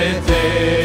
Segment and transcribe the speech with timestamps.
[0.00, 0.79] te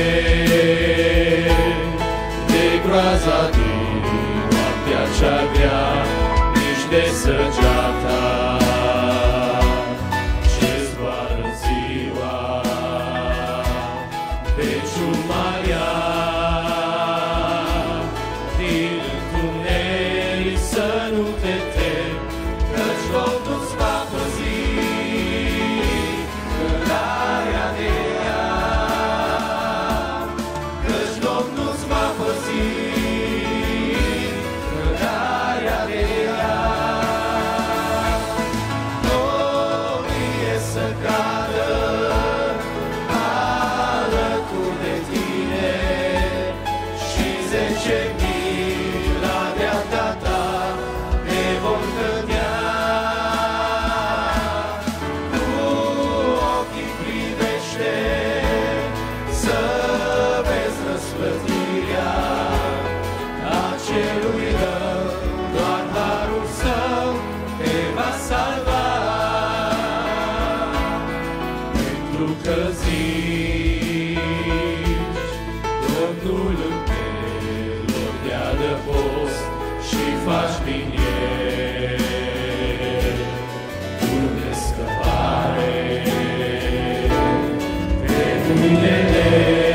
[89.25, 89.74] Amen.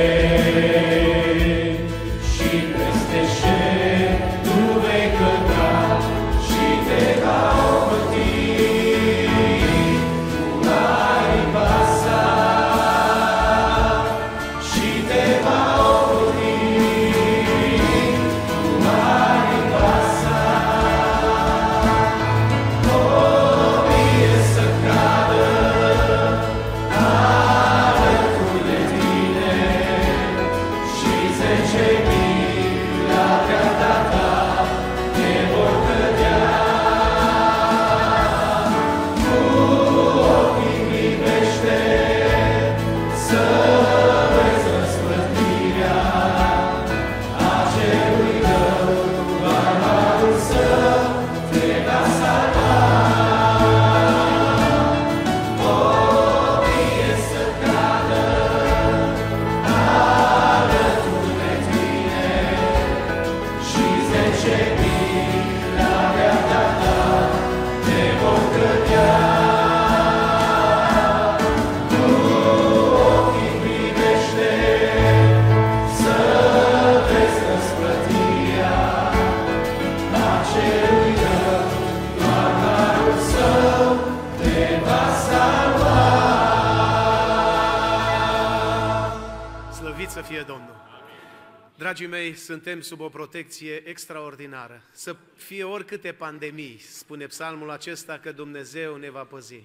[92.00, 94.82] Dragii mei, suntem sub o protecție extraordinară.
[94.92, 99.62] Să fie oricâte pandemii, spune psalmul acesta că Dumnezeu ne va păzi.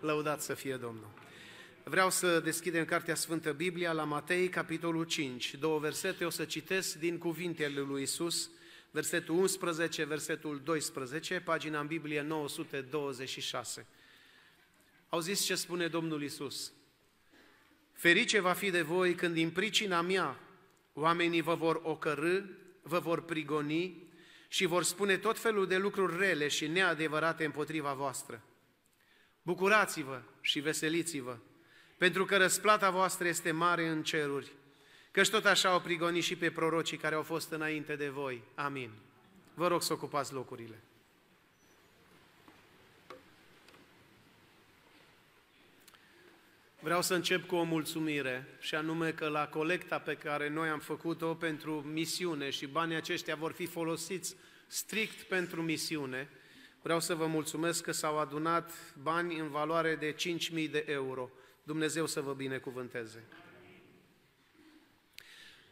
[0.00, 1.10] Lăudat să fie Domnul!
[1.82, 5.54] Vreau să deschidem Cartea Sfântă Biblia la Matei, capitolul 5.
[5.54, 8.50] Două versete o să citesc din cuvintele lui Isus,
[8.90, 13.86] versetul 11, versetul 12, pagina în Biblie 926.
[15.08, 16.72] Auziți ce spune Domnul Isus?
[17.92, 20.38] Ferice va fi de voi când din pricina mea
[20.94, 22.40] oamenii vă vor ocărâ,
[22.82, 24.02] vă vor prigoni
[24.48, 28.42] și vor spune tot felul de lucruri rele și neadevărate împotriva voastră.
[29.42, 31.36] Bucurați-vă și veseliți-vă,
[31.98, 34.52] pentru că răsplata voastră este mare în ceruri,
[35.14, 38.42] Căci tot așa au prigonit și pe prorocii care au fost înainte de voi.
[38.54, 38.90] Amin.
[39.54, 40.82] Vă rog să ocupați locurile.
[46.84, 50.78] Vreau să încep cu o mulțumire și anume că la colecta pe care noi am
[50.78, 54.36] făcut-o pentru misiune și banii aceștia vor fi folosiți
[54.66, 56.28] strict pentru misiune,
[56.82, 58.72] vreau să vă mulțumesc că s-au adunat
[59.02, 61.30] bani în valoare de 5.000 de euro.
[61.62, 63.24] Dumnezeu să vă binecuvânteze.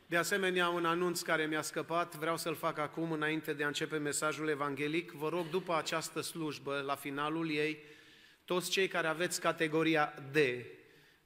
[0.07, 3.97] De asemenea, un anunț care mi-a scăpat, vreau să-l fac acum înainte de a începe
[3.97, 5.11] mesajul evanghelic.
[5.11, 7.79] Vă rog, după această slujbă, la finalul ei,
[8.45, 10.37] toți cei care aveți categoria D,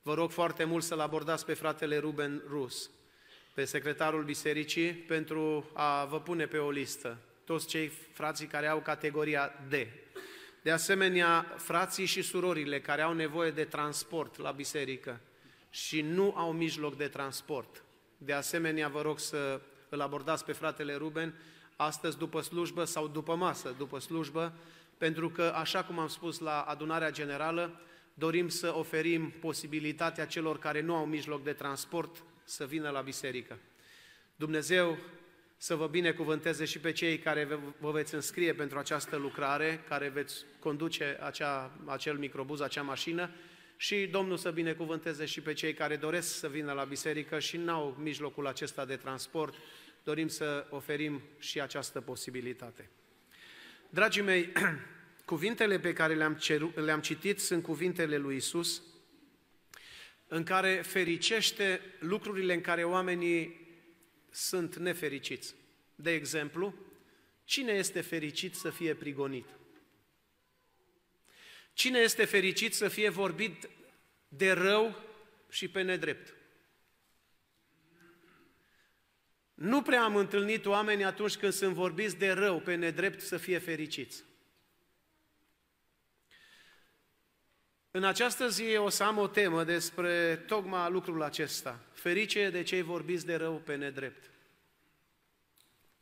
[0.06, 2.90] vă rog foarte mult să-l abordați pe fratele Ruben Rus,
[3.54, 8.78] pe secretarul bisericii, pentru a vă pune pe o listă toți cei frații care au
[8.78, 9.72] categoria D.
[10.62, 15.20] De asemenea, frații și surorile care au nevoie de transport la biserică
[15.70, 17.82] și nu au mijloc de transport,
[18.18, 21.34] de asemenea, vă rog să îl abordați pe fratele Ruben
[21.76, 24.52] astăzi după slujbă sau după masă, după slujbă,
[24.98, 27.80] pentru că, așa cum am spus la adunarea generală,
[28.18, 33.58] dorim să oferim posibilitatea celor care nu au mijloc de transport să vină la biserică.
[34.36, 34.98] Dumnezeu
[35.56, 37.48] să vă binecuvânteze și pe cei care
[37.78, 43.30] vă veți înscrie pentru această lucrare, care veți conduce acea, acel microbuz, acea mașină,
[43.76, 47.96] și Domnul să binecuvânteze și pe cei care doresc să vină la biserică și n-au
[47.98, 49.54] mijlocul acesta de transport.
[50.04, 52.90] Dorim să oferim și această posibilitate.
[53.90, 54.52] Dragii mei,
[55.26, 58.82] cuvintele pe care le-am, ceru, le-am citit sunt cuvintele lui Isus,
[60.28, 63.68] în care fericește lucrurile în care oamenii
[64.30, 65.54] sunt nefericiți.
[65.94, 66.74] De exemplu,
[67.44, 69.46] cine este fericit să fie prigonit?
[71.72, 73.68] Cine este fericit să fie vorbit
[74.28, 75.04] de rău
[75.48, 76.34] și pe nedrept?
[79.54, 83.58] Nu prea am întâlnit oameni atunci când sunt vorbiți de rău pe nedrept să fie
[83.58, 84.24] fericiți.
[87.96, 91.80] În această zi o să am o temă despre tocmai lucrul acesta.
[91.92, 94.30] Ferice de cei vorbiți de rău pe nedrept.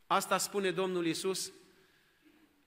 [0.06, 1.52] Asta spune Domnul Isus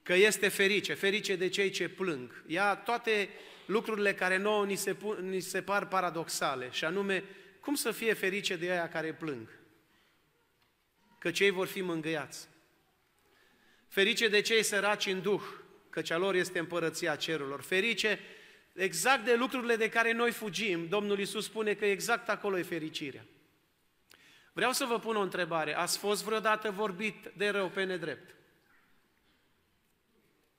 [0.04, 2.44] că este ferice, ferice de cei ce plâng.
[2.46, 3.30] Ia toate
[3.66, 7.24] lucrurile care nouă ni se, ni se par paradoxale, și anume,
[7.60, 9.48] cum să fie ferice de aia care plâng?
[11.20, 12.48] Că cei vor fi mângâiați.
[13.88, 15.44] Ferice de cei săraci în duh,
[15.90, 17.62] că cea lor este împărăția cerurilor.
[17.62, 18.20] Ferice
[18.78, 20.88] exact de lucrurile de care noi fugim.
[20.88, 23.26] Domnul Isus spune că exact acolo e fericirea.
[24.54, 25.76] Vreau să vă pun o întrebare.
[25.76, 28.36] Ați fost vreodată vorbit de rău pe nedrept?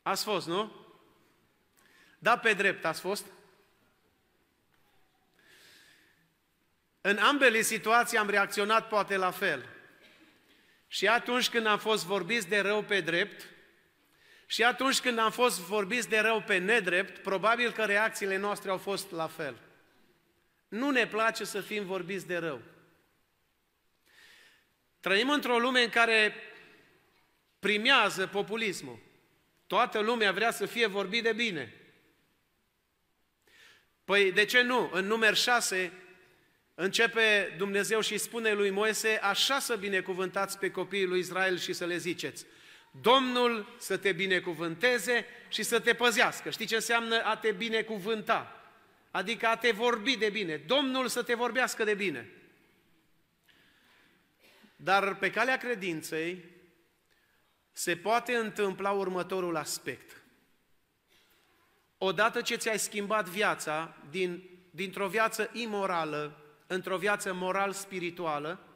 [0.02, 0.86] Ați fost, nu?
[2.18, 3.26] Da, pe drept ați fost?
[7.00, 9.68] În ambele situații am reacționat poate la fel.
[10.86, 13.48] Și atunci când am fost vorbiți de rău pe drept,
[14.50, 18.76] și atunci când am fost vorbiți de rău pe nedrept, probabil că reacțiile noastre au
[18.76, 19.60] fost la fel.
[20.68, 22.60] Nu ne place să fim vorbiți de rău.
[25.00, 26.34] Trăim într-o lume în care
[27.58, 28.98] primează populismul.
[29.66, 31.74] Toată lumea vrea să fie vorbit de bine.
[34.04, 34.90] Păi de ce nu?
[34.92, 35.92] În numer 6
[36.74, 41.86] începe Dumnezeu și spune lui Moise, așa să binecuvântați pe copiii lui Israel și să
[41.86, 42.46] le ziceți,
[43.00, 46.50] Domnul să te binecuvânteze și să te păzească.
[46.50, 48.62] Știi ce înseamnă a te binecuvânta?
[49.10, 50.56] Adică a te vorbi de bine.
[50.56, 52.30] Domnul să te vorbească de bine.
[54.76, 56.44] Dar pe calea credinței,
[57.72, 60.22] se poate întâmpla următorul aspect.
[61.98, 68.67] Odată ce ți-ai schimbat viața din, dintr-o viață imorală într-o viață moral-spirituală,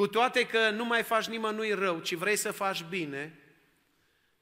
[0.00, 3.38] cu toate că nu mai faci nimănui rău, ci vrei să faci bine,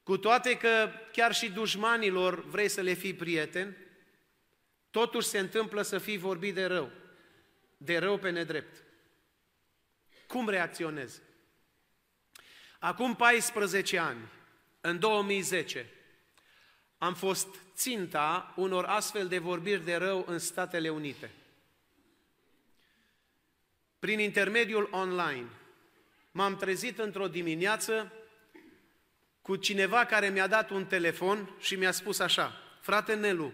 [0.03, 3.77] cu toate că chiar și dușmanilor vrei să le fii prieten,
[4.91, 6.91] totuși se întâmplă să fii vorbit de rău,
[7.77, 8.85] de rău pe nedrept.
[10.27, 11.21] Cum reacționezi?
[12.79, 14.29] Acum 14 ani,
[14.81, 15.91] în 2010,
[16.99, 21.31] am fost ținta unor astfel de vorbiri de rău în Statele Unite.
[23.99, 25.47] Prin intermediul online,
[26.31, 28.13] m-am trezit într-o dimineață
[29.43, 33.53] cu cineva care mi-a dat un telefon și mi-a spus așa, frate Nelu,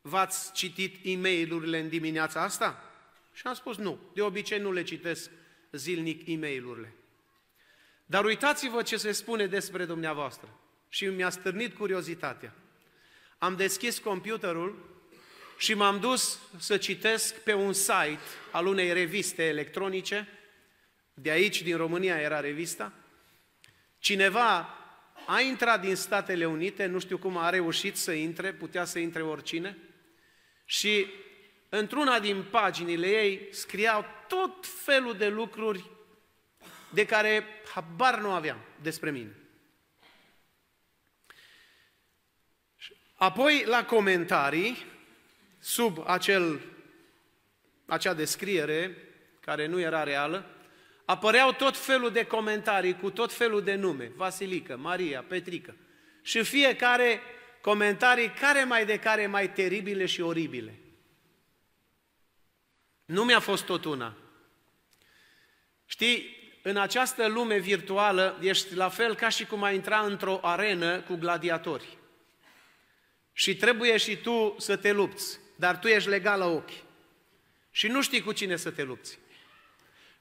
[0.00, 2.90] v-ați citit e mail în dimineața asta?
[3.32, 5.30] Și am spus nu, de obicei nu le citesc
[5.72, 6.92] zilnic e mail
[8.06, 10.48] dar uitați-vă ce se spune despre dumneavoastră.
[10.88, 12.54] Și mi-a stârnit curiozitatea.
[13.38, 14.93] Am deschis computerul
[15.64, 20.28] și m-am dus să citesc pe un site al unei reviste electronice,
[21.14, 22.92] de aici, din România, era revista,
[23.98, 24.78] cineva
[25.26, 29.22] a intrat din Statele Unite, nu știu cum a reușit să intre, putea să intre
[29.22, 29.78] oricine,
[30.64, 31.06] și
[31.68, 35.90] într-una din paginile ei scriau tot felul de lucruri
[36.90, 39.36] de care habar nu aveam despre mine.
[43.14, 44.92] Apoi, la comentarii,
[45.64, 46.60] sub acel,
[47.86, 48.96] acea descriere,
[49.40, 50.46] care nu era reală,
[51.04, 55.76] apăreau tot felul de comentarii cu tot felul de nume, Vasilică, Maria, Petrică.
[56.22, 57.20] Și fiecare
[57.60, 60.78] comentarii care mai de care mai teribile și oribile.
[63.04, 64.16] Nu mi-a fost tot una.
[65.86, 71.00] Știi, în această lume virtuală ești la fel ca și cum ai intra într-o arenă
[71.00, 71.98] cu gladiatori.
[73.32, 76.82] Și trebuie și tu să te lupți, dar tu ești legal la ochi.
[77.70, 79.18] Și nu știi cu cine să te lupți.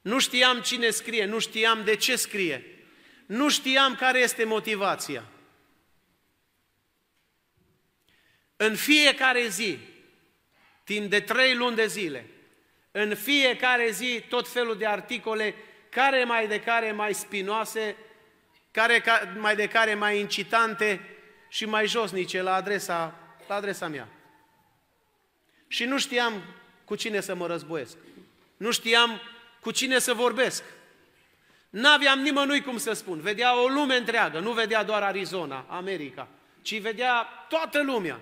[0.01, 2.65] Nu știam cine scrie, nu știam de ce scrie.
[3.25, 5.23] Nu știam care este motivația.
[8.55, 9.79] În fiecare zi,
[10.83, 12.29] timp de trei luni de zile,
[12.91, 15.55] în fiecare zi tot felul de articole,
[15.89, 17.95] care mai de care mai spinoase,
[18.71, 19.03] care
[19.37, 21.17] mai de care mai incitante
[21.49, 23.15] și mai josnice la adresa,
[23.47, 24.07] la adresa mea.
[25.73, 26.33] Și nu știam
[26.85, 27.97] cu cine să mă războiesc.
[28.57, 29.21] Nu știam
[29.59, 30.63] cu cine să vorbesc.
[31.69, 33.19] N-aveam nimănui cum să spun.
[33.19, 36.27] Vedea o lume întreagă, nu vedea doar Arizona, America,
[36.61, 38.19] ci vedea toată lumea.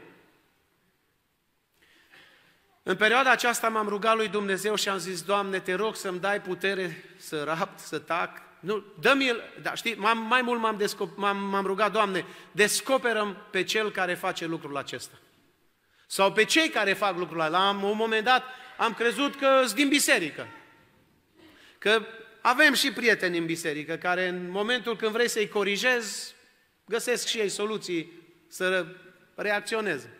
[2.83, 6.41] În perioada aceasta m-am rugat lui Dumnezeu și am zis, Doamne, te rog să-mi dai
[6.41, 8.41] putere să rapt, să tac.
[8.59, 13.63] Nu, dă-mi, da, știi, m-am, mai mult m-am, descop, m-am, m-am rugat, Doamne, descoperăm pe
[13.63, 15.15] cel care face lucrul acesta.
[16.11, 17.47] Sau pe cei care fac lucrul ăla.
[17.47, 18.43] La un moment dat
[18.77, 20.47] am crezut că sunt din biserică.
[21.77, 22.05] Că
[22.41, 26.35] avem și prieteni în biserică care în momentul când vrei să-i corijezi,
[26.85, 28.11] găsesc și ei soluții
[28.47, 28.95] să
[29.35, 30.17] reacționeze.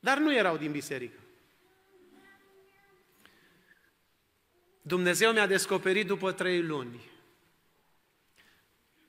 [0.00, 1.18] Dar nu erau din biserică.
[4.82, 7.10] Dumnezeu mi-a descoperit după trei luni.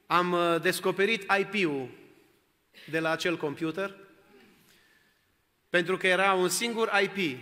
[0.06, 1.90] Am uh, descoperit IP-ul
[2.90, 4.04] de la acel computer,
[5.76, 7.40] pentru că era un singur IP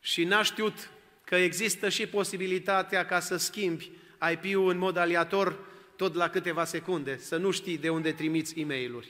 [0.00, 0.90] și n-a știut
[1.24, 3.90] că există și posibilitatea ca să schimbi
[4.32, 5.58] IP-ul în mod aleator
[5.96, 9.04] tot la câteva secunde, să nu știi de unde trimiți e mail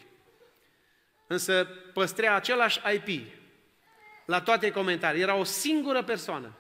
[1.27, 3.33] Însă păstrea același IP
[4.27, 5.23] la toate comentarii.
[5.23, 6.57] Era o singură persoană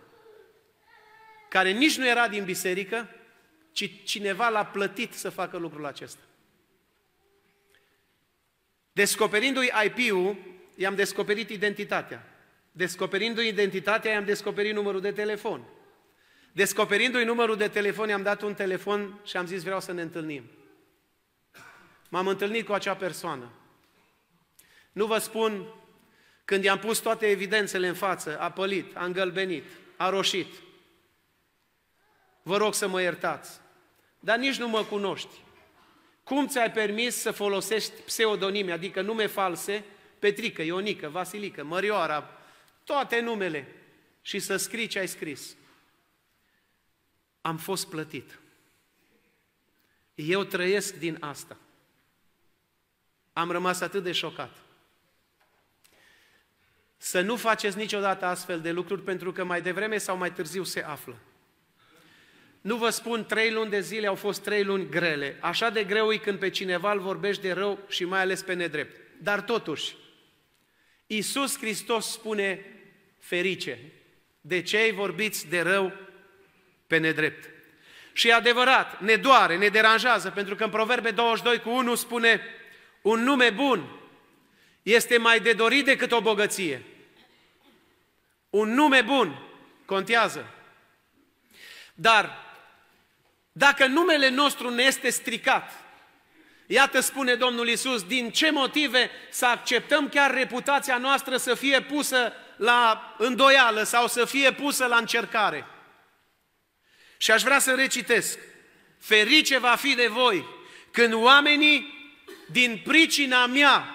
[1.48, 3.08] care nici nu era din biserică,
[3.72, 6.22] ci cineva l-a plătit să facă lucrul acesta.
[8.92, 12.28] Descoperindu-i IP-ul, i-am descoperit identitatea.
[12.72, 15.64] Descoperindu-i identitatea, i-am descoperit numărul de telefon.
[16.52, 20.50] Descoperindu-i numărul de telefon, i-am dat un telefon și am zis vreau să ne întâlnim.
[22.08, 23.50] M-am întâlnit cu acea persoană.
[24.92, 25.66] Nu vă spun
[26.44, 29.64] când i-am pus toate evidențele în față, a pălit, a îngălbenit,
[29.96, 30.54] a roșit.
[32.42, 33.60] Vă rog să mă iertați,
[34.20, 35.42] dar nici nu mă cunoști.
[36.24, 39.84] Cum ți-ai permis să folosești pseudonime, adică nume false,
[40.24, 42.30] Petrică, Ionică, Vasilică, Mărioara,
[42.84, 43.68] toate numele
[44.22, 45.56] și să scrii ce ai scris?
[47.40, 48.38] Am fost plătit.
[50.14, 51.56] Eu trăiesc din asta.
[53.32, 54.56] Am rămas atât de șocat.
[56.96, 60.80] Să nu faceți niciodată astfel de lucruri, pentru că mai devreme sau mai târziu se
[60.80, 61.18] află.
[62.60, 65.38] Nu vă spun, trei luni de zile au fost trei luni grele.
[65.40, 68.52] Așa de greu e când pe cineva îl vorbești de rău și mai ales pe
[68.52, 69.22] nedrept.
[69.22, 69.96] Dar totuși,
[71.06, 72.64] Iisus Hristos spune
[73.18, 73.78] ferice
[74.40, 75.92] de cei vorbiți de rău
[76.86, 77.50] pe nedrept.
[78.12, 82.40] Și e adevărat, ne doare, ne deranjează, pentru că în Proverbe 22 cu 1 spune
[83.02, 84.00] un nume bun
[84.82, 86.82] este mai de dorit decât o bogăție.
[88.50, 89.38] Un nume bun
[89.84, 90.54] contează.
[91.94, 92.44] Dar
[93.52, 95.83] dacă numele nostru ne este stricat,
[96.66, 102.32] iată spune Domnul Isus, din ce motive să acceptăm chiar reputația noastră să fie pusă
[102.56, 105.66] la îndoială sau să fie pusă la încercare.
[107.16, 108.38] Și aș vrea să recitesc.
[108.98, 110.44] Ferice va fi de voi
[110.90, 111.92] când oamenii
[112.50, 113.88] din pricina mea,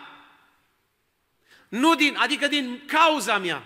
[1.68, 3.64] nu din, adică din cauza mea,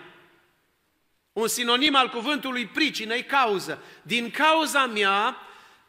[1.33, 3.83] un sinonim al cuvântului pricină cauză.
[4.01, 5.37] Din cauza mea,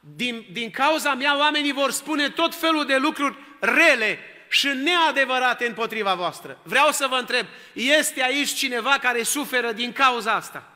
[0.07, 4.19] din, din cauza mea, oamenii vor spune tot felul de lucruri rele
[4.49, 6.59] și neadevărate împotriva voastră.
[6.63, 10.73] Vreau să vă întreb, este aici cineva care suferă din cauza asta?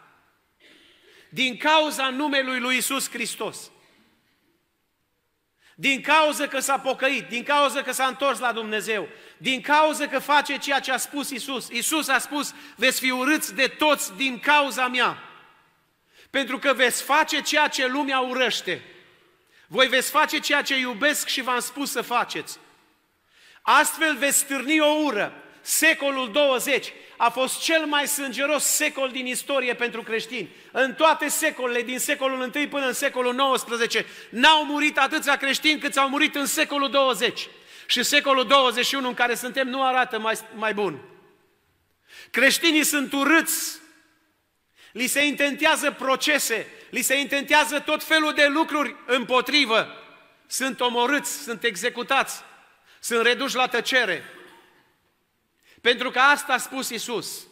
[1.29, 3.71] Din cauza numelui lui Isus Hristos.
[5.75, 10.19] Din cauza că s-a pocăit, din cauza că s-a întors la Dumnezeu, din cauza că
[10.19, 11.69] face ceea ce a spus Isus.
[11.69, 15.23] Isus a spus, veți fi urâți de toți din cauza mea.
[16.31, 18.83] Pentru că veți face ceea ce lumea urăște.
[19.71, 22.59] Voi veți face ceea ce iubesc și v-am spus să faceți.
[23.63, 25.33] Astfel veți stârni o ură.
[25.61, 30.49] Secolul 20 a fost cel mai sângeros secol din istorie pentru creștini.
[30.73, 35.97] În toate secolele, din secolul I până în secolul XIX, n-au murit atâția creștini cât
[35.97, 37.49] au murit în secolul 20.
[37.87, 41.01] Și secolul 21 în care suntem nu arată mai, mai bun.
[42.31, 43.79] Creștinii sunt urâți,
[44.93, 49.89] li se intentează procese, li se intentează tot felul de lucruri împotrivă.
[50.47, 52.43] Sunt omorâți, sunt executați,
[53.01, 54.25] sunt reduși la tăcere.
[55.81, 57.47] Pentru că asta a spus Isus.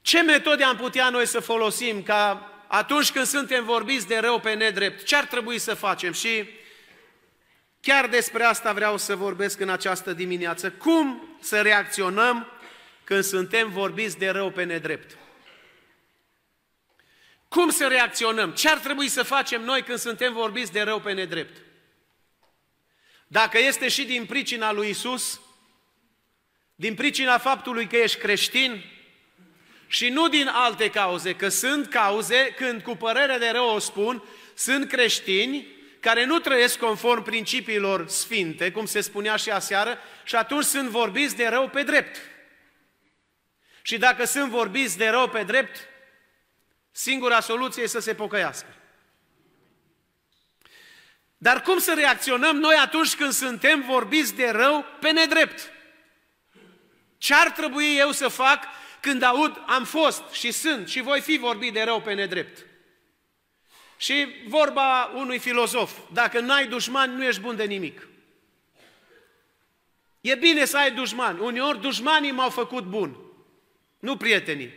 [0.00, 4.52] Ce metode am putea noi să folosim ca atunci când suntem vorbiți de rău pe
[4.54, 6.12] nedrept, ce ar trebui să facem?
[6.12, 6.48] Și
[7.80, 10.70] chiar despre asta vreau să vorbesc în această dimineață.
[10.70, 12.51] Cum să reacționăm
[13.04, 15.16] când suntem vorbiți de rău pe nedrept?
[17.48, 18.50] Cum să reacționăm?
[18.50, 21.56] Ce ar trebui să facem noi când suntem vorbiți de rău pe nedrept?
[23.26, 25.40] Dacă este și din pricina lui Isus,
[26.74, 28.84] din pricina faptului că ești creștin
[29.86, 34.22] și nu din alte cauze, că sunt cauze când cu părere de rău o spun,
[34.54, 35.66] sunt creștini
[36.00, 41.36] care nu trăiesc conform principiilor sfinte, cum se spunea și aseară, și atunci sunt vorbiți
[41.36, 42.16] de rău pe drept.
[43.82, 45.88] Și dacă sunt vorbiți de rău pe drept,
[46.90, 48.76] singura soluție este să se pocăiască.
[51.36, 55.72] Dar cum să reacționăm noi atunci când suntem vorbiți de rău pe nedrept?
[57.18, 58.64] Ce ar trebui eu să fac
[59.00, 62.66] când aud am fost și sunt și voi fi vorbit de rău pe nedrept?
[63.96, 68.08] Și vorba unui filozof, dacă n-ai dușmani, nu ești bun de nimic.
[70.20, 71.40] E bine să ai dușmani.
[71.40, 73.16] Uneori dușmanii m-au făcut bun,
[74.02, 74.74] nu prietenii.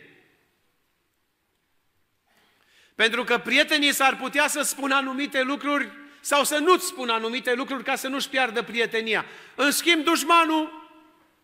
[2.94, 7.84] Pentru că prietenii s-ar putea să spună anumite lucruri sau să nu-ți spună anumite lucruri
[7.84, 9.24] ca să nu-și piardă prietenia.
[9.54, 10.90] În schimb, dușmanul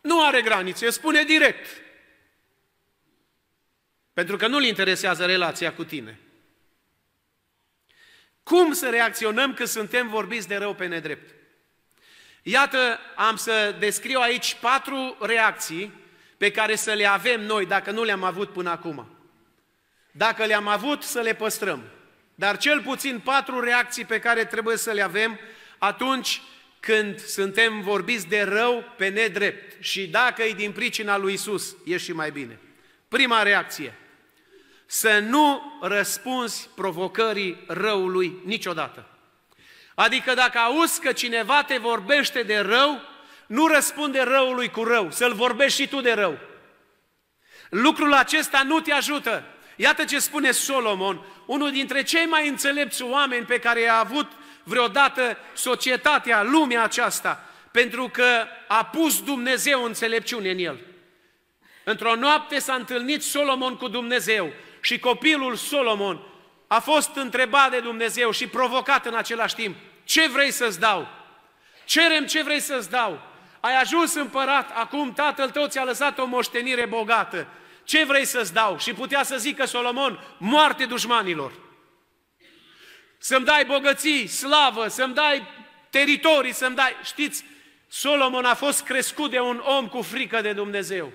[0.00, 1.66] nu are granițe, spune direct.
[4.12, 6.20] Pentru că nu-l interesează relația cu tine.
[8.42, 11.34] Cum să reacționăm când suntem vorbiți de rău pe nedrept?
[12.42, 16.01] Iată, am să descriu aici patru reacții
[16.42, 19.06] pe care să le avem noi, dacă nu le-am avut până acum.
[20.10, 21.82] Dacă le-am avut, să le păstrăm.
[22.34, 25.38] Dar cel puțin patru reacții pe care trebuie să le avem
[25.78, 26.42] atunci
[26.80, 31.96] când suntem vorbiți de rău pe nedrept și dacă e din pricina lui Isus, e
[31.96, 32.58] și mai bine.
[33.08, 33.94] Prima reacție,
[34.86, 39.06] să nu răspunzi provocării răului niciodată.
[39.94, 43.11] Adică dacă auzi că cineva te vorbește de rău,
[43.52, 46.38] nu răspunde răului cu rău, să-l vorbești și tu de rău.
[47.68, 49.44] Lucrul acesta nu te ajută.
[49.76, 54.30] Iată ce spune Solomon, unul dintre cei mai înțelepți oameni pe care i-a avut
[54.62, 60.78] vreodată societatea, lumea aceasta, pentru că a pus Dumnezeu înțelepciune în el.
[61.84, 66.20] Într-o noapte s-a întâlnit Solomon cu Dumnezeu și copilul Solomon
[66.66, 69.76] a fost întrebat de Dumnezeu și provocat în același timp.
[70.04, 71.08] Ce vrei să-ți dau?
[71.84, 73.30] Cerem ce vrei să-ți dau.
[73.62, 77.46] Ai ajuns împărat, acum tatăl tău ți-a lăsat o moștenire bogată.
[77.84, 78.78] Ce vrei să-ți dau?
[78.78, 81.52] Și putea să zică Solomon, moarte dușmanilor.
[83.18, 85.46] Să-mi dai bogății, slavă, să-mi dai
[85.90, 86.96] teritorii, să-mi dai...
[87.04, 87.44] Știți,
[87.88, 91.12] Solomon a fost crescut de un om cu frică de Dumnezeu.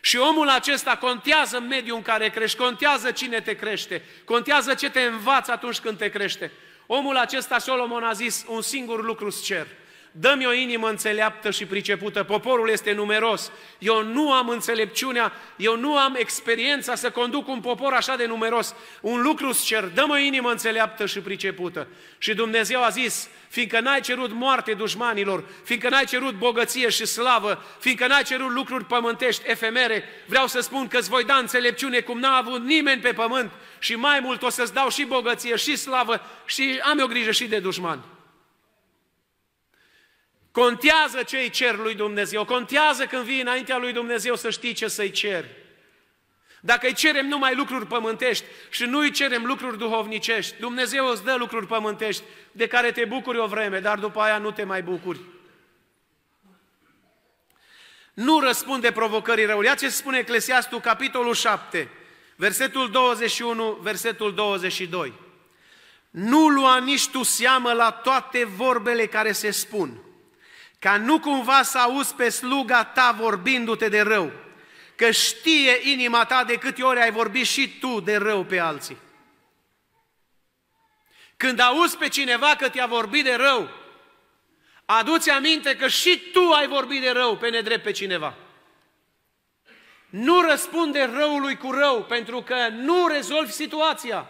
[0.00, 4.90] Și omul acesta contează în mediul în care crești, contează cine te crește, contează ce
[4.90, 6.52] te învață atunci când te crește.
[6.86, 9.66] Omul acesta, Solomon, a zis un singur lucru cer–
[10.16, 15.96] dă-mi o inimă înțeleaptă și pricepută, poporul este numeros, eu nu am înțelepciunea, eu nu
[15.96, 18.74] am experiența să conduc un popor așa de numeros.
[19.00, 21.86] Un lucru cer, dă-mi o inimă înțeleaptă și pricepută.
[22.18, 27.64] Și Dumnezeu a zis, fiindcă n-ai cerut moarte dușmanilor, fiindcă n-ai cerut bogăție și slavă,
[27.78, 32.18] fiindcă n-ai cerut lucruri pământești, efemere, vreau să spun că îți voi da înțelepciune cum
[32.18, 36.20] n-a avut nimeni pe pământ și mai mult o să-ți dau și bogăție și slavă
[36.44, 38.13] și am eu grijă și de dușmani.
[40.54, 44.88] Contează ce îi cer lui Dumnezeu, contează când vii înaintea lui Dumnezeu să știi ce
[44.88, 45.48] să-i ceri.
[46.60, 51.34] Dacă îi cerem numai lucruri pământești și nu îi cerem lucruri duhovnicești, Dumnezeu îți dă
[51.34, 55.20] lucruri pământești de care te bucuri o vreme, dar după aia nu te mai bucuri.
[58.12, 59.66] Nu răspunde provocării răului.
[59.66, 61.90] Ia ce spune Eclesiastul, capitolul 7,
[62.36, 65.12] versetul 21, versetul 22.
[66.10, 70.02] Nu lua nici tu seamă la toate vorbele care se spun,
[70.84, 74.32] ca nu cumva să auzi pe sluga ta vorbindu-te de rău,
[74.96, 78.96] că știe inima ta de câte ori ai vorbit și tu de rău pe alții.
[81.36, 83.68] Când auzi pe cineva că te-a vorbit de rău,
[84.84, 88.34] aduți aminte că și tu ai vorbit de rău pe nedrept pe cineva.
[90.10, 94.26] Nu răspunde răului cu rău, pentru că nu rezolvi situația.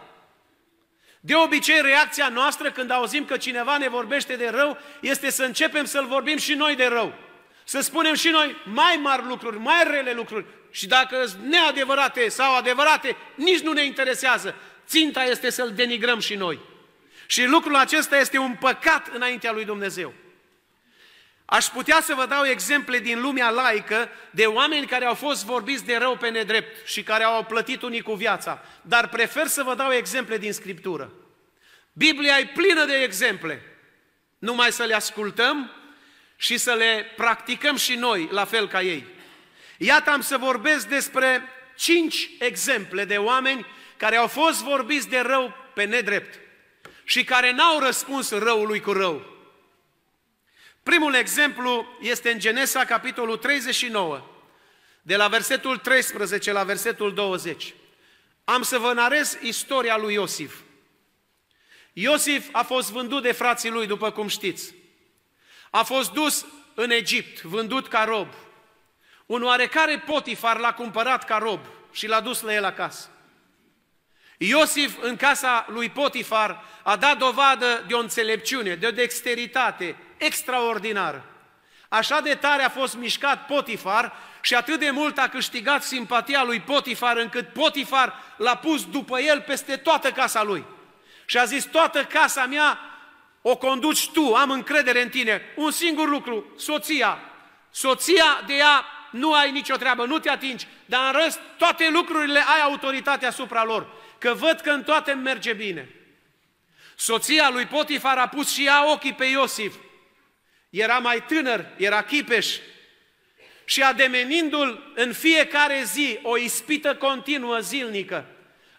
[1.25, 5.85] De obicei, reacția noastră când auzim că cineva ne vorbește de rău este să începem
[5.85, 7.13] să-l vorbim și noi de rău.
[7.63, 10.45] Să spunem și noi mai mari lucruri, mai rele lucruri.
[10.71, 14.55] Și dacă sunt neadevărate sau adevărate, nici nu ne interesează.
[14.87, 16.59] Ținta este să-l denigrăm și noi.
[17.25, 20.13] Și lucrul acesta este un păcat înaintea lui Dumnezeu.
[21.45, 25.85] Aș putea să vă dau exemple din lumea laică de oameni care au fost vorbiți
[25.85, 29.75] de rău pe nedrept și care au plătit unii cu viața, dar prefer să vă
[29.75, 31.11] dau exemple din Scriptură.
[31.93, 33.61] Biblia e plină de exemple.
[34.37, 35.71] Numai să le ascultăm
[36.35, 39.05] și să le practicăm și noi, la fel ca ei.
[39.77, 41.43] Iată am să vorbesc despre
[41.75, 43.65] cinci exemple de oameni
[43.97, 46.39] care au fost vorbiți de rău pe nedrept
[47.03, 49.34] și care n-au răspuns răului cu rău.
[50.89, 54.21] Primul exemplu este în Genesa, capitolul 39,
[55.01, 57.73] de la versetul 13 la versetul 20.
[58.43, 60.55] Am să vă narez istoria lui Iosif.
[61.93, 64.73] Iosif a fost vândut de frații lui, după cum știți.
[65.69, 68.27] A fost dus în Egipt, vândut ca rob.
[69.25, 71.59] Un oarecare Potifar l-a cumpărat ca rob
[71.91, 73.09] și l-a dus la el acasă.
[74.37, 81.25] Iosif, în casa lui Potifar, a dat dovadă de o înțelepciune, de o dexteritate extraordinară.
[81.89, 86.59] Așa de tare a fost mișcat Potifar și atât de mult a câștigat simpatia lui
[86.59, 90.65] Potifar, încât Potifar l-a pus după el peste toată casa lui.
[91.25, 92.79] Și a zis, toată casa mea
[93.41, 95.41] o conduci tu, am încredere în tine.
[95.55, 97.19] Un singur lucru, soția.
[97.71, 102.39] Soția de ea nu ai nicio treabă, nu te atingi, dar în rest toate lucrurile
[102.39, 105.89] ai autoritate asupra lor, că văd că în toate merge bine.
[106.95, 109.75] Soția lui Potifar a pus și ea ochii pe Iosif.
[110.75, 112.57] Era mai tânăr, era chipeș
[113.65, 118.25] și ademenindu-l în fiecare zi o ispită continuă zilnică.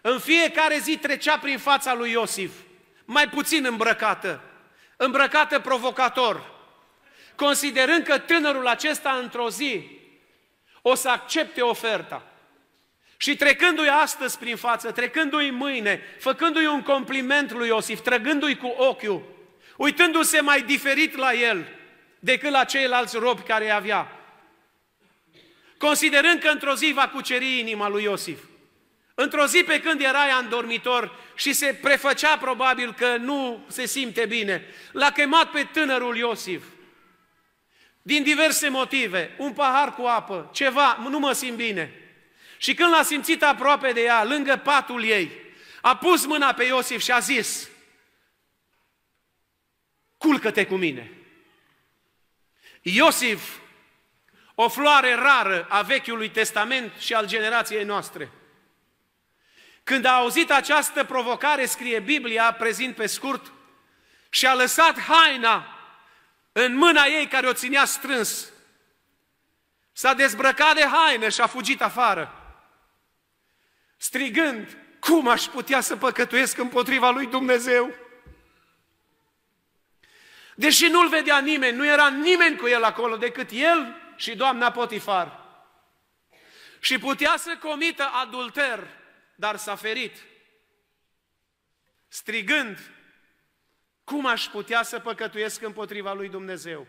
[0.01, 2.51] În fiecare zi trecea prin fața lui Iosif,
[3.05, 4.41] mai puțin îmbrăcată,
[4.97, 6.55] îmbrăcată provocator,
[7.35, 9.89] considerând că tânărul acesta într-o zi
[10.81, 12.31] o să accepte oferta.
[13.17, 19.23] Și trecându-i astăzi prin față, trecându-i mâine, făcându-i un compliment lui Iosif, trăgându-i cu ochiul,
[19.77, 21.76] uitându-se mai diferit la el
[22.19, 24.11] decât la ceilalți robi care îi avea,
[25.77, 28.39] considerând că într-o zi va cuceri inima lui Iosif.
[29.15, 33.85] Într-o zi pe când era ea în dormitor și se prefăcea probabil că nu se
[33.85, 36.63] simte bine, l-a chemat pe tânărul Iosif
[38.07, 41.93] din diverse motive, un pahar cu apă, ceva, nu mă simt bine.
[42.57, 45.31] Și când l-a simțit aproape de ea, lângă patul ei,
[45.81, 47.69] a pus mâna pe Iosif și a zis,
[50.17, 51.11] culcă-te cu mine.
[52.93, 53.57] Iosif,
[54.55, 58.31] o floare rară a Vechiului Testament și al generației noastre.
[59.83, 63.51] Când a auzit această provocare, scrie Biblia, prezint pe scurt,
[64.29, 65.77] și a lăsat haina
[66.51, 68.49] în mâna ei care o ținea strâns.
[69.91, 72.33] S-a dezbrăcat de haină și a fugit afară,
[73.97, 77.93] strigând, cum aș putea să păcătuiesc împotriva lui Dumnezeu?
[80.59, 85.45] Deși nu-l vedea nimeni, nu era nimeni cu el acolo decât el și doamna Potifar.
[86.79, 88.87] Și putea să comită adulter,
[89.35, 90.17] dar s-a ferit,
[92.07, 92.91] strigând,
[94.03, 96.87] cum aș putea să păcătuiesc împotriva lui Dumnezeu?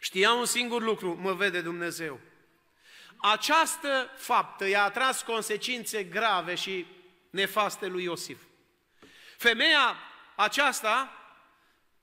[0.00, 2.20] Știa un singur lucru, mă vede Dumnezeu.
[3.16, 6.86] Această faptă i-a atras consecințe grave și
[7.30, 8.40] nefaste lui Iosif.
[9.36, 9.96] Femeia
[10.36, 11.21] aceasta,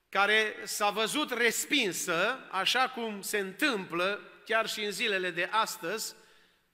[0.10, 6.16] care s-a văzut respinsă, așa cum se întâmplă chiar și în zilele de astăzi,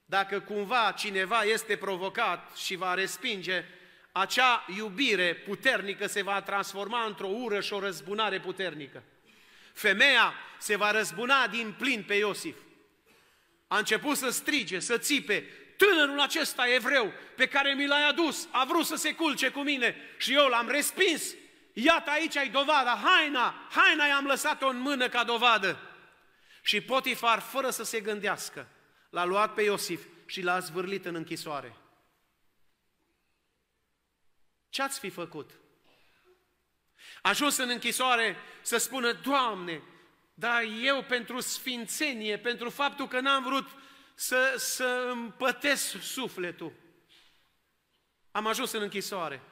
[0.04, 3.64] dacă cumva cineva este provocat și va respinge
[4.12, 9.02] acea iubire puternică se va transforma într-o ură și o răzbunare puternică.
[9.72, 12.56] Femeia se va răzbuna din plin pe Iosif.
[13.66, 15.44] A început să strige, să țipe,
[15.76, 19.96] tânărul acesta evreu pe care mi l-ai adus, a vrut să se culce cu mine
[20.18, 21.34] și eu l-am respins.
[21.78, 25.78] Iată aici ai dovada, haina, haina i-am lăsat-o în mână ca dovadă.
[26.62, 28.68] Și Potifar, fără să se gândească,
[29.10, 31.76] l-a luat pe Iosif și l-a zvârlit în închisoare.
[34.68, 35.50] Ce ați fi făcut?
[37.22, 39.82] A ajuns în închisoare să spună, Doamne,
[40.34, 43.68] dar eu pentru sfințenie, pentru faptul că n-am vrut
[44.14, 46.72] să, să împătesc sufletul,
[48.30, 49.42] am ajuns în închisoare.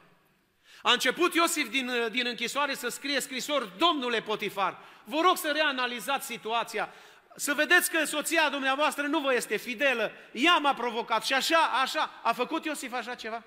[0.86, 6.26] A început Iosif din, din închisoare să scrie scrisori, Domnule Potifar, vă rog să reanalizați
[6.26, 6.92] situația,
[7.36, 12.20] să vedeți că soția dumneavoastră nu vă este fidelă, ea m-a provocat și așa, așa,
[12.22, 13.44] a făcut Iosif așa ceva?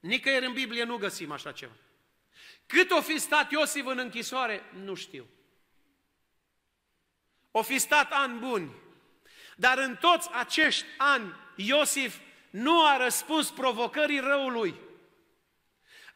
[0.00, 1.72] Nicăieri în Biblie nu găsim așa ceva.
[2.66, 5.26] Cât o fi stat Iosif în închisoare, nu știu.
[7.50, 8.74] O fi stat ani buni,
[9.56, 12.16] dar în toți acești ani Iosif
[12.50, 14.90] nu a răspuns provocării răului.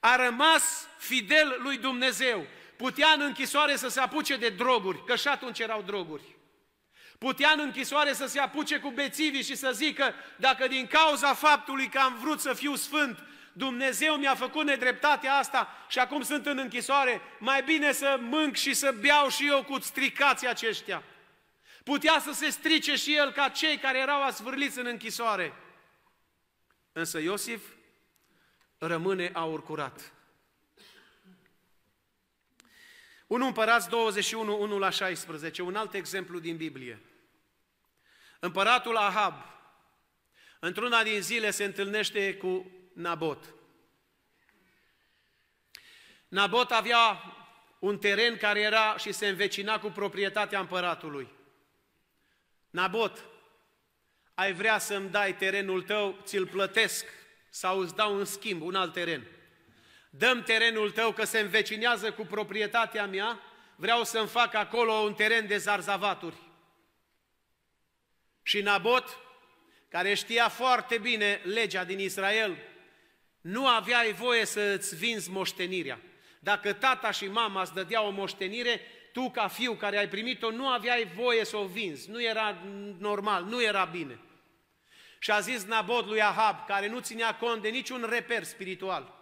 [0.00, 2.46] A rămas fidel lui Dumnezeu.
[2.76, 6.36] Putea în închisoare să se apuce de droguri, că și atunci erau droguri.
[7.18, 11.88] Putea în închisoare să se apuce cu bețivii și să zică, dacă din cauza faptului
[11.88, 16.58] că am vrut să fiu sfânt, Dumnezeu mi-a făcut nedreptatea asta și acum sunt în
[16.58, 21.02] închisoare, mai bine să mânc și să beau și eu cu stricații aceștia.
[21.84, 25.52] Putea să se strice și el ca cei care erau asvârliți în închisoare.
[26.92, 27.62] Însă Iosif
[28.78, 30.12] rămâne aur curat.
[33.26, 37.02] 1 Împărați 21, 1 la 16, un alt exemplu din Biblie.
[38.40, 39.34] Împăratul Ahab,
[40.60, 43.54] într-una din zile se întâlnește cu Nabot.
[46.28, 47.22] Nabot avea
[47.78, 51.28] un teren care era și se învecina cu proprietatea împăratului.
[52.70, 53.24] Nabot,
[54.34, 57.06] ai vrea să-mi dai terenul tău, ți-l plătesc
[57.56, 59.26] sau îți dau în schimb un alt teren.
[60.10, 63.40] Dăm terenul tău că se învecinează cu proprietatea mea,
[63.76, 66.36] vreau să-mi fac acolo un teren de zarzavaturi.
[68.42, 69.18] Și Nabot,
[69.88, 72.56] care știa foarte bine legea din Israel,
[73.40, 76.00] nu aveai voie să îți vinzi moștenirea.
[76.38, 78.80] Dacă tata și mama îți dădea o moștenire,
[79.12, 82.10] tu ca fiu care ai primit-o nu aveai voie să o vinzi.
[82.10, 82.56] Nu era
[82.98, 84.18] normal, nu era bine.
[85.26, 89.14] Și a zis Nabot lui Ahab, care nu ținea cont de niciun reper spiritual,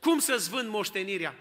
[0.00, 1.34] cum să-ți vând moștenirea?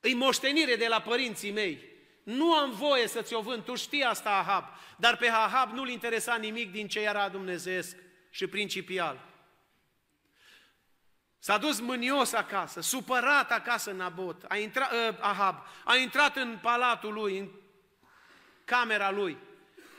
[0.00, 1.84] Îi moștenire de la părinții mei.
[2.22, 4.64] Nu am voie să ți-o vând, tu știi asta, Ahab.
[4.96, 7.96] Dar pe Ahab nu-l interesa nimic din ce era dumnezeesc
[8.30, 9.28] și principial.
[11.38, 16.58] S-a dus mânios acasă, supărat acasă în Nabot, a intrat, uh, Ahab, a intrat în
[16.62, 17.50] palatul lui, în
[18.64, 19.38] camera lui,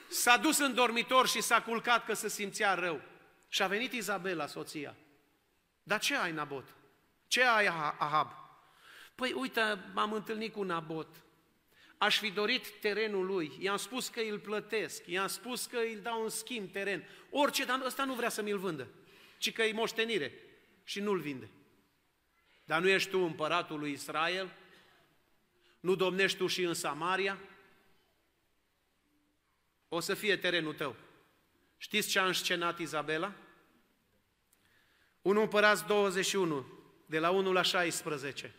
[0.10, 3.02] s-a dus în dormitor și s-a culcat că se simțea rău.
[3.48, 4.96] Și a venit Izabela, soția.
[5.84, 6.76] Dar ce ai, Nabot?
[7.28, 8.32] Ce ai, Ahab?
[9.16, 9.62] Păi uite,
[9.94, 11.08] m-am întâlnit cu Nabot.
[11.98, 13.58] Aș fi dorit terenul lui.
[13.60, 15.08] I-am spus că îl plătesc.
[15.08, 17.04] I-am spus că îl dau în schimb teren.
[17.30, 18.88] Orice, dar ăsta nu vrea să mi-l vândă,
[19.38, 20.34] ci că e moștenire
[20.84, 21.50] și nu-l vinde.
[22.66, 24.52] Dar nu ești tu împăratul lui Israel?
[25.80, 27.40] Nu domnești tu și în Samaria?
[29.94, 30.96] O să fie terenul tău.
[31.78, 33.34] Știți ce a înscenat Izabela?
[35.22, 36.66] 1 împărați 21,
[37.06, 38.54] de la 1 la 16.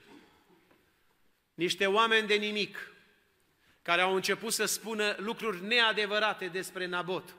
[1.55, 2.93] Niște oameni de nimic,
[3.83, 7.35] care au început să spună lucruri neadevărate despre Nabot,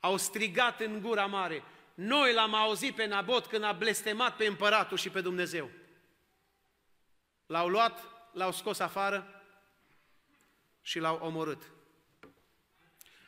[0.00, 1.62] au strigat în gura mare,
[1.94, 5.70] noi l-am auzit pe Nabot când a blestemat pe împăratul și pe Dumnezeu.
[7.46, 9.42] L-au luat, l-au scos afară
[10.82, 11.73] și l-au omorât.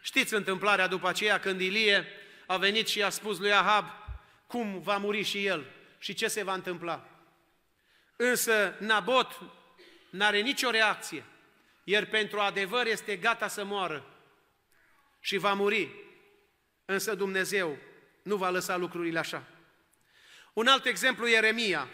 [0.07, 2.07] Știți întâmplarea după aceea când Ilie
[2.47, 3.87] a venit și a spus lui Ahab
[4.47, 5.67] cum va muri și el
[5.99, 7.09] și ce se va întâmpla.
[8.17, 9.41] Însă Nabot
[10.11, 11.25] n-are nicio reacție,
[11.85, 14.05] iar pentru adevăr este gata să moară
[15.21, 15.91] și va muri.
[16.85, 17.79] Însă Dumnezeu
[18.23, 19.45] nu va lăsa lucrurile așa.
[20.53, 21.89] Un alt exemplu, Ieremia.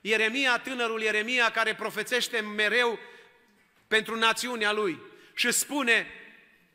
[0.00, 2.98] Ieremia, tânărul Ieremia, care profețește mereu
[3.86, 5.00] pentru națiunea lui
[5.34, 6.06] și spune,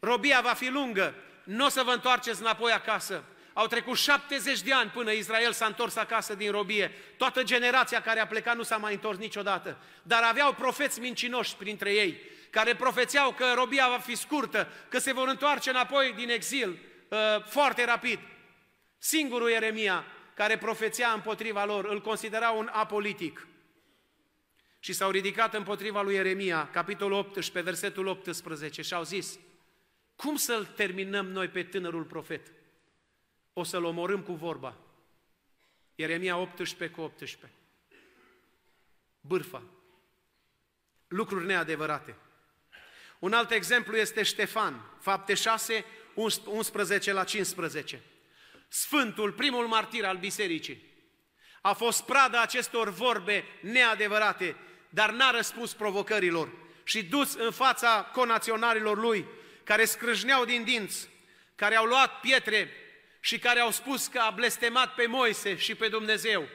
[0.02, 3.24] robia va fi lungă, nu o să vă întoarceți înapoi acasă.
[3.54, 6.92] Au trecut 70 de ani până Israel s-a întors acasă din robie.
[7.18, 9.78] Toată generația care a plecat nu s-a mai întors niciodată.
[10.04, 15.14] Dar aveau profeți mincinoși printre ei, care profețeau că robia va fi scurtă, că se
[15.14, 18.20] vor întoarce înapoi din exil uh, foarte rapid.
[18.98, 23.48] Singurul Ieremia care profețea împotriva lor îl considera un apolitic.
[24.80, 29.40] Și s-au ridicat împotriva lui Ieremia, capitolul 18, versetul 18, și au zis,
[30.22, 32.52] cum să-l terminăm noi pe tânărul profet?
[33.54, 34.78] o să-l omorâm cu vorba.
[35.96, 37.52] Ieremia 18 cu 18.
[39.22, 39.64] Bârfa.
[41.08, 42.16] Lucruri neadevărate.
[43.20, 45.86] Un alt exemplu este Ștefan, fapte 6,
[46.46, 48.02] 11 la 15.
[48.68, 50.90] Sfântul, primul martir al bisericii,
[51.62, 54.56] a fost prada acestor vorbe neadevărate,
[54.90, 56.52] dar n-a răspuns provocărilor
[56.84, 59.26] și dus în fața conaționarilor lui,
[59.72, 61.10] care scrâșneau din dinți,
[61.56, 62.72] care au luat pietre
[63.20, 66.48] și care au spus că a blestemat pe Moise și pe Dumnezeu.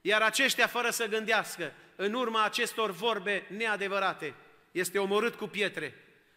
[0.00, 4.34] Iar aceștia, fără să gândească, în urma acestor vorbe neadevărate,
[4.70, 5.94] este omorât cu pietre.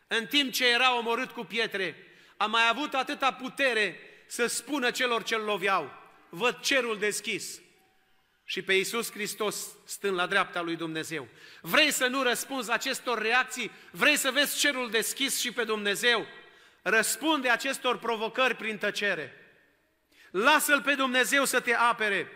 [0.08, 1.96] În timp ce era omorât cu pietre,
[2.38, 5.92] a mai avut atâta putere să spună celor ce-l loveau,
[6.30, 7.60] văd cerul deschis
[8.50, 11.28] și pe Iisus Hristos stând la dreapta lui Dumnezeu.
[11.62, 13.72] Vrei să nu răspunzi acestor reacții?
[13.92, 16.26] Vrei să vezi cerul deschis și pe Dumnezeu?
[16.82, 19.34] Răspunde acestor provocări prin tăcere.
[20.32, 22.32] Lasă-L pe Dumnezeu să te apere.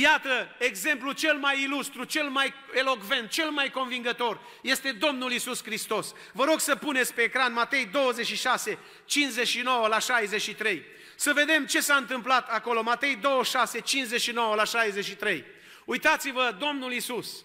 [0.00, 6.14] Iată, exemplul cel mai ilustru, cel mai elocvent, cel mai convingător este Domnul Isus Hristos.
[6.32, 10.82] Vă rog să puneți pe ecran Matei 26, 59 la 63.
[11.16, 12.82] Să vedem ce s-a întâmplat acolo.
[12.82, 15.44] Matei 26, 59 la 63.
[15.84, 17.44] Uitați-vă, Domnul Isus,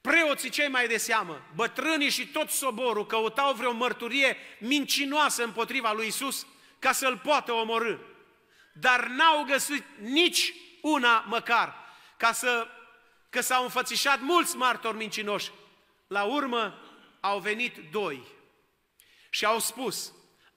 [0.00, 6.06] preoții cei mai de seamă, bătrânii și tot soborul căutau vreo mărturie mincinoasă împotriva lui
[6.06, 6.46] Isus
[6.78, 7.96] ca să-l poată omorâ.
[8.72, 10.54] Dar n-au găsit nici
[10.86, 11.74] una măcar,
[12.16, 12.68] ca să,
[13.30, 15.50] că s-au înfățișat mulți martori mincinoși.
[16.06, 16.78] La urmă
[17.20, 18.26] au venit doi
[19.30, 20.12] și au spus,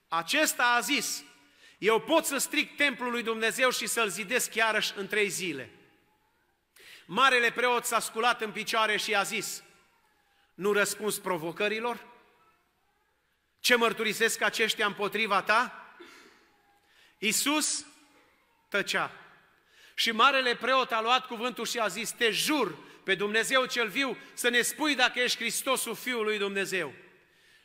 [0.07, 1.23] acesta a zis,
[1.77, 5.69] eu pot să stric templul lui Dumnezeu și să-l zidesc chiarăși în trei zile.
[7.05, 9.63] Marele preot s-a sculat în picioare și a zis,
[10.53, 12.07] nu răspuns provocărilor?
[13.59, 15.93] Ce mărturisesc aceștia împotriva ta?
[17.17, 17.85] Iisus
[18.69, 19.11] tăcea.
[19.99, 24.17] Și marele preot a luat cuvântul și a zis, te jur pe Dumnezeu cel viu
[24.33, 26.93] să ne spui dacă ești Hristosul Fiul lui Dumnezeu.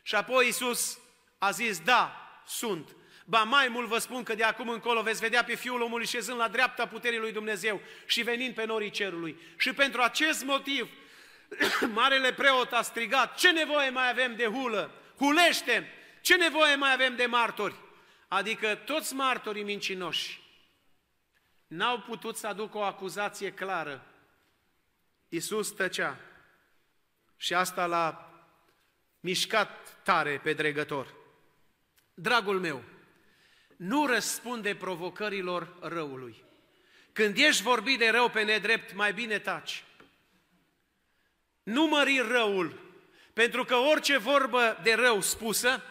[0.03, 0.99] Și apoi Iisus
[1.39, 2.97] a zis, da, sunt.
[3.25, 6.39] Ba mai mult vă spun că de acum încolo veți vedea pe Fiul omului șezând
[6.39, 9.37] la dreapta puterii lui Dumnezeu și venind pe norii cerului.
[9.57, 10.89] Și pentru acest motiv,
[11.95, 14.91] Marele preot a strigat, ce nevoie mai avem de hulă?
[15.19, 15.93] Hulește!
[16.21, 17.75] Ce nevoie mai avem de martori?
[18.29, 20.43] Adică toți martorii mincinoși
[21.75, 24.07] n-au putut să aducă o acuzație clară.
[25.29, 26.19] Iisus tăcea
[27.37, 28.33] și asta l-a
[29.21, 31.15] mișcat tare pe dregător.
[32.15, 32.83] Dragul meu,
[33.77, 36.45] nu răspunde provocărilor răului.
[37.13, 39.85] Când ești vorbit de rău pe nedrept, mai bine taci.
[41.63, 42.81] Nu mări răul,
[43.33, 45.83] pentru că orice vorbă de rău spusă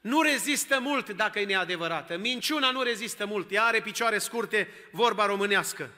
[0.00, 2.16] nu rezistă mult dacă e neadevărată.
[2.16, 5.90] Minciuna nu rezistă mult, ea are picioare scurte, vorba românească.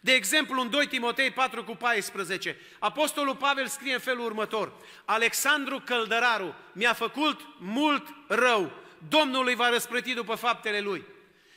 [0.00, 4.72] De exemplu, în 2 Timotei 4 cu 14, Apostolul Pavel scrie în felul următor,
[5.04, 8.72] Alexandru Căldăraru mi-a făcut mult rău,
[9.08, 11.04] Domnul îi va răsplăti după faptele lui.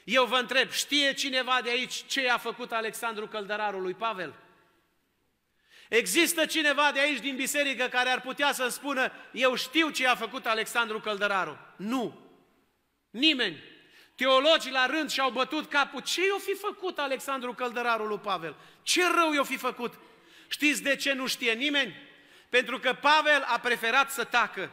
[0.04, 4.34] Eu vă întreb, știe cineva de aici ce a făcut Alexandru Căldăraru lui Pavel?
[5.96, 10.16] Există cineva de aici din biserică care ar putea să spună, eu știu ce a
[10.16, 11.58] făcut Alexandru Căldăraru?
[11.76, 12.20] Nu.
[13.10, 13.64] Nimeni.
[14.16, 16.02] Teologii la rând și-au bătut capul.
[16.02, 18.56] Ce i-o fi făcut Alexandru Căldăraru lui Pavel?
[18.82, 19.94] Ce rău i-o fi făcut?
[20.48, 21.96] Știți de ce nu știe nimeni?
[22.50, 24.72] Pentru că Pavel a preferat să tacă.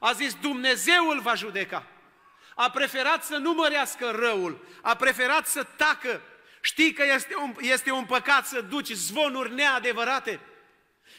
[0.00, 1.86] A zis, Dumnezeu îl va judeca
[2.54, 6.20] a preferat să nu mărească răul, a preferat să tacă.
[6.60, 10.40] Știi că este un, este un păcat să duci zvonuri neadevărate?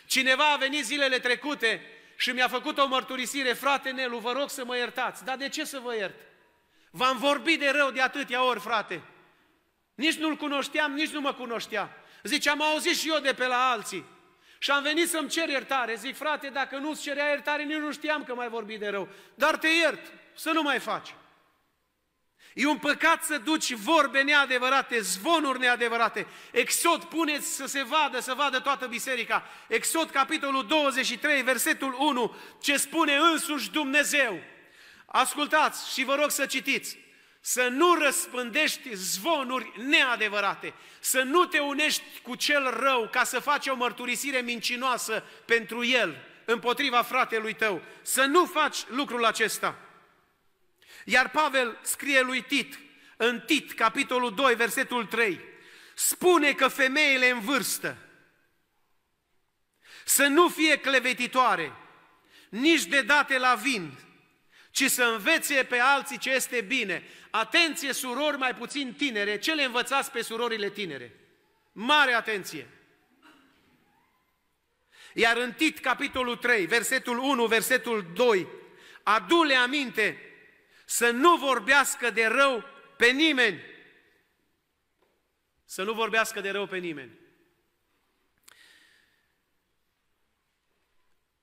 [0.07, 1.81] Cineva a venit zilele trecute
[2.15, 5.23] și mi-a făcut o mărturisire, frate Nelu, vă rog să mă iertați.
[5.25, 6.15] Dar de ce să vă iert?
[6.91, 9.01] V-am vorbit de rău de atâtea ori, frate.
[9.95, 12.03] Nici nu-l cunoșteam, nici nu mă cunoștea.
[12.23, 14.05] Zice, am auzit și eu de pe la alții.
[14.59, 15.95] Și am venit să-mi cer iertare.
[15.95, 19.07] Zic, frate, dacă nu-ți cerea iertare, nici nu știam că mai vorbi de rău.
[19.35, 21.13] Dar te iert, să nu mai faci.
[22.57, 26.27] E un păcat să duci vorbe neadevărate, zvonuri neadevărate.
[26.51, 29.43] Exod, puneți să se vadă, să vadă toată biserica.
[29.67, 34.39] Exod, capitolul 23, versetul 1, ce spune însuși Dumnezeu.
[35.05, 36.97] Ascultați și vă rog să citiți.
[37.39, 43.67] Să nu răspândești zvonuri neadevărate, să nu te unești cu cel rău ca să faci
[43.67, 47.81] o mărturisire mincinoasă pentru el, împotriva fratelui tău.
[48.01, 49.86] Să nu faci lucrul acesta.
[51.09, 52.79] Iar Pavel scrie lui Tit,
[53.17, 55.39] în Tit, capitolul 2, versetul 3,
[55.95, 57.97] spune că femeile în vârstă
[60.05, 61.73] să nu fie clevetitoare,
[62.49, 63.91] nici de date la vin,
[64.71, 67.03] ci să învețe pe alții ce este bine.
[67.29, 71.19] Atenție, surori mai puțin tinere, ce le învățați pe surorile tinere?
[71.71, 72.67] Mare atenție!
[75.13, 78.47] Iar în Tit, capitolul 3, versetul 1, versetul 2,
[79.03, 80.26] adu-le aminte
[80.89, 82.63] să nu vorbească de rău
[82.97, 83.61] pe nimeni.
[85.65, 87.19] Să nu vorbească de rău pe nimeni.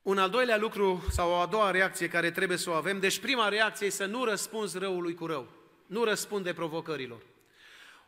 [0.03, 3.19] Un al doilea lucru sau o a doua reacție care trebuie să o avem, deci
[3.19, 5.53] prima reacție e să nu răspunzi răului cu rău,
[5.87, 7.23] nu răspunde provocărilor.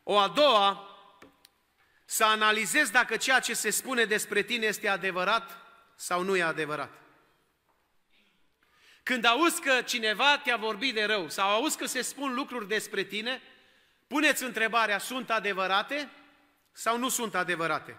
[0.03, 0.97] O a doua,
[2.05, 5.59] să analizezi dacă ceea ce se spune despre tine este adevărat
[5.97, 7.06] sau nu e adevărat.
[9.07, 13.03] Când auzi că cineva te-a vorbit de rău sau auzi că se spun lucruri despre
[13.03, 13.43] tine,
[14.07, 16.11] puneți întrebarea, sunt adevărate
[16.73, 17.99] sau nu sunt adevărate?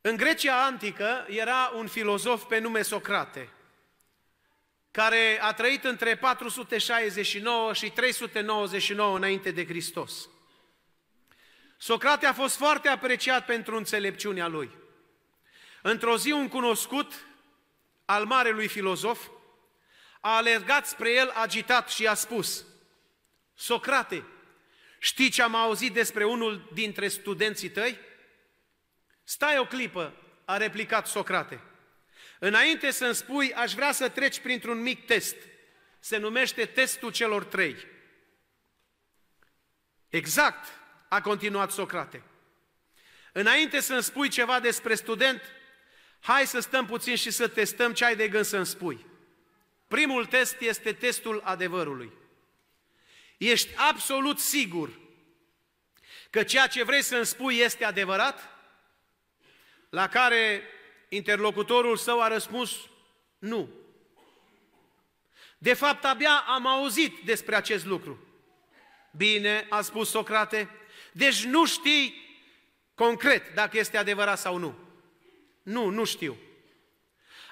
[0.00, 3.48] În Grecia antică era un filozof pe nume Socrate,
[4.90, 10.28] care a trăit între 469 și 399 înainte de Hristos.
[11.78, 14.70] Socrate a fost foarte apreciat pentru înțelepciunea lui.
[15.82, 17.26] Într-o zi un cunoscut
[18.06, 19.28] al marelui filozof
[20.20, 22.64] a alergat spre el agitat și a spus,
[23.54, 24.24] Socrate,
[24.98, 27.98] știi ce am auzit despre unul dintre studenții tăi?
[29.24, 31.60] Stai o clipă, a replicat Socrate.
[32.38, 35.36] Înainte să-mi spui, aș vrea să treci printr-un mic test.
[35.98, 37.76] Se numește testul celor trei.
[40.08, 40.68] Exact,
[41.08, 42.22] a continuat Socrate.
[43.32, 45.42] Înainte să-mi spui ceva despre student,
[46.26, 49.06] hai să stăm puțin și să testăm ce ai de gând să-mi spui.
[49.88, 52.12] Primul test este testul adevărului.
[53.36, 54.90] Ești absolut sigur
[56.30, 58.48] că ceea ce vrei să-mi spui este adevărat?
[59.90, 60.62] La care
[61.08, 62.70] interlocutorul său a răspuns,
[63.38, 63.68] nu.
[65.58, 68.26] De fapt, abia am auzit despre acest lucru.
[69.16, 70.70] Bine, a spus Socrate,
[71.12, 72.24] deci nu știi
[72.94, 74.85] concret dacă este adevărat sau nu.
[75.66, 76.36] Nu, nu știu.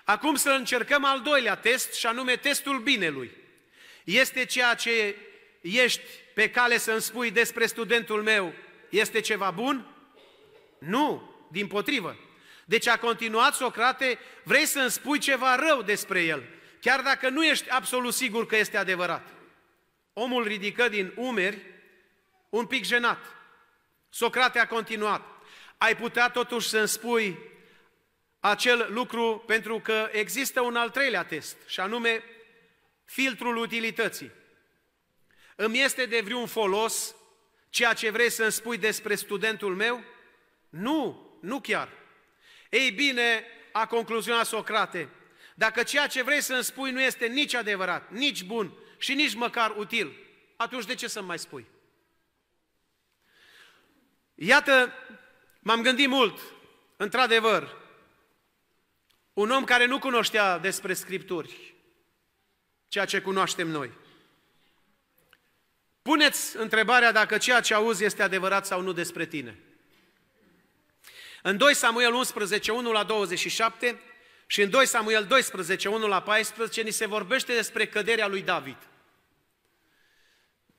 [0.05, 3.31] Acum să încercăm al doilea test, și anume testul binelui.
[4.05, 5.17] Este ceea ce
[5.61, 6.01] ești
[6.35, 8.55] pe cale să-mi spui despre studentul meu,
[8.89, 9.87] este ceva bun?
[10.79, 12.17] Nu, din potrivă.
[12.65, 16.43] Deci a continuat Socrate, vrei să-mi spui ceva rău despre el,
[16.81, 19.29] chiar dacă nu ești absolut sigur că este adevărat.
[20.13, 21.59] Omul ridică din umeri,
[22.49, 23.19] un pic jenat.
[24.09, 25.23] Socrate a continuat,
[25.79, 27.53] ai putea totuși să-mi spui
[28.47, 32.23] acel lucru pentru că există un al treilea test, și anume
[33.05, 34.31] filtrul utilității.
[35.57, 37.15] Îmi este de vreun folos
[37.71, 40.05] ceea ce vrei să-mi spui despre studentul meu?
[40.69, 41.89] Nu, nu chiar.
[42.71, 45.09] Ei bine, a concluzionat Socrate,
[45.55, 49.75] dacă ceea ce vrei să-mi spui nu este nici adevărat, nici bun și nici măcar
[49.77, 50.13] util,
[50.57, 51.67] atunci de ce să mai spui?
[54.35, 54.93] Iată,
[55.61, 56.41] m-am gândit mult,
[56.97, 57.83] într-adevăr,
[59.35, 61.75] un om care nu cunoștea despre Scripturi,
[62.89, 63.93] ceea ce cunoaștem noi.
[66.03, 69.59] Puneți întrebarea dacă ceea ce auzi este adevărat sau nu despre tine.
[71.43, 74.01] În 2 Samuel 11, 1 la 27
[74.47, 78.77] și în 2 Samuel 12, 1 la 14, ni se vorbește despre căderea lui David.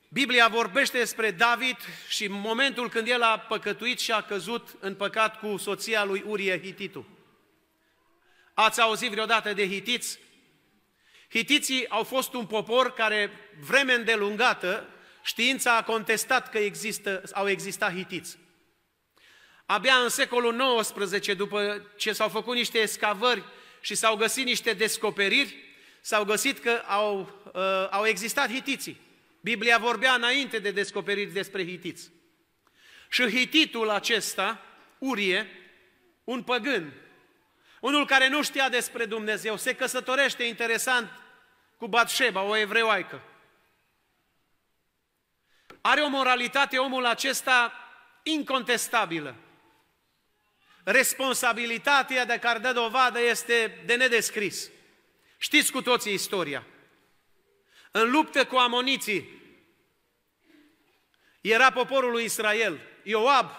[0.09, 1.77] Biblia vorbește despre David
[2.07, 6.61] și momentul când el a păcătuit și a căzut în păcat cu soția lui Urie
[6.61, 7.14] Hititu.
[8.57, 10.19] Ați auzit vreodată de hitiți?
[11.29, 14.89] Hitiții au fost un popor care vreme îndelungată
[15.23, 18.37] știința a contestat că există, au existat hitiți.
[19.65, 23.43] Abia în secolul XIX, după ce s-au făcut niște escavări
[23.81, 25.55] și s-au găsit niște descoperiri,
[26.01, 29.01] s-au găsit că au, uh, au existat hitiții.
[29.41, 32.11] Biblia vorbea înainte de descoperiri despre hitiți.
[33.09, 34.61] Și hititul acesta,
[34.97, 35.47] Urie,
[36.23, 36.93] un păgân,
[37.85, 41.11] unul care nu știa despre Dumnezeu, se căsătorește interesant
[41.77, 43.21] cu Batșeba, o evreoaică.
[45.81, 47.73] Are o moralitate omul acesta
[48.23, 49.35] incontestabilă.
[50.83, 54.69] Responsabilitatea de care dă dovadă este de nedescris.
[55.37, 56.65] Știți cu toții istoria.
[57.91, 59.41] În luptă cu amoniții,
[61.41, 62.79] era poporul lui Israel.
[63.03, 63.49] Ioab,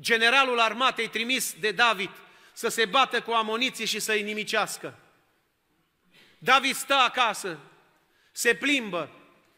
[0.00, 2.23] generalul armatei trimis de David,
[2.54, 4.98] să se bată cu amoniții și să-i nimicească.
[6.38, 7.58] David stă acasă,
[8.32, 9.10] se plimbă,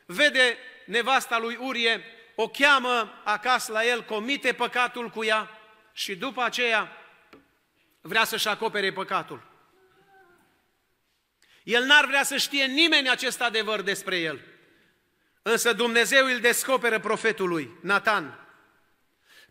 [0.06, 5.50] vede nevasta lui Urie, o cheamă acasă la el, comite păcatul cu ea
[5.92, 6.96] și după aceea
[8.00, 9.54] vrea să-și acopere păcatul.
[11.62, 14.40] El n-ar vrea să știe nimeni acest adevăr despre el.
[15.42, 18.48] Însă Dumnezeu îl descoperă profetului, Nathan,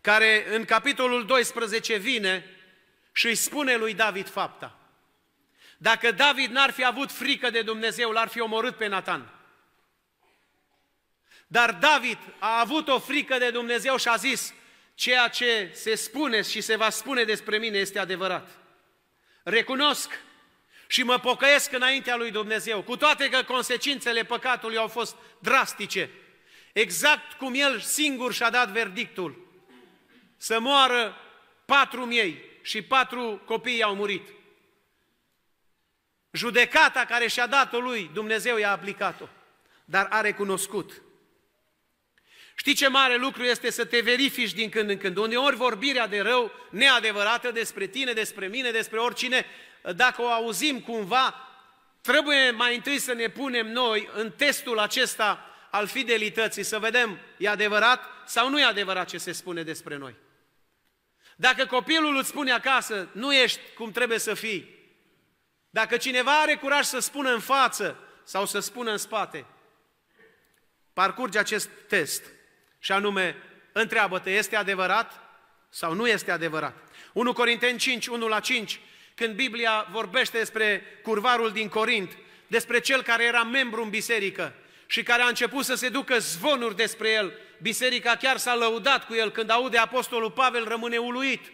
[0.00, 2.55] care în capitolul 12 vine
[3.16, 4.78] și îi spune lui David fapta.
[5.78, 9.34] Dacă David n-ar fi avut frică de Dumnezeu, l-ar fi omorât pe Nathan.
[11.46, 14.54] Dar David a avut o frică de Dumnezeu și a zis,
[14.94, 18.48] ceea ce se spune și se va spune despre mine este adevărat.
[19.42, 20.10] Recunosc
[20.86, 26.10] și mă pocăiesc înaintea lui Dumnezeu, cu toate că consecințele păcatului au fost drastice,
[26.72, 29.46] exact cum el singur și-a dat verdictul,
[30.36, 31.16] să moară
[31.64, 34.28] patru miei și patru copii au murit.
[36.30, 39.28] Judecata care și-a dat-o lui, Dumnezeu i-a aplicat-o,
[39.84, 41.02] dar a recunoscut.
[42.56, 45.16] Știi ce mare lucru este să te verifici din când în când.
[45.16, 49.46] Uneori vorbirea de rău neadevărată despre tine, despre mine, despre oricine,
[49.94, 51.34] dacă o auzim cumva,
[52.00, 57.48] trebuie mai întâi să ne punem noi în testul acesta al fidelității, să vedem, e
[57.48, 60.24] adevărat sau nu e adevărat ce se spune despre noi.
[61.36, 64.74] Dacă copilul îți spune acasă, nu ești cum trebuie să fii,
[65.70, 69.44] dacă cineva are curaj să spună în față sau să spună în spate,
[70.92, 72.22] parcurge acest test
[72.78, 73.36] și anume,
[73.72, 75.20] întreabă-te, este adevărat
[75.68, 76.76] sau nu este adevărat?
[77.12, 78.80] 1 Corinteni 5, 1 la 5,
[79.14, 82.16] când Biblia vorbește despre curvarul din Corint,
[82.46, 84.54] despre cel care era membru în biserică
[84.86, 87.32] și care a început să se ducă zvonuri despre el,
[87.62, 91.52] biserica chiar s-a lăudat cu el, când aude Apostolul Pavel rămâne uluit.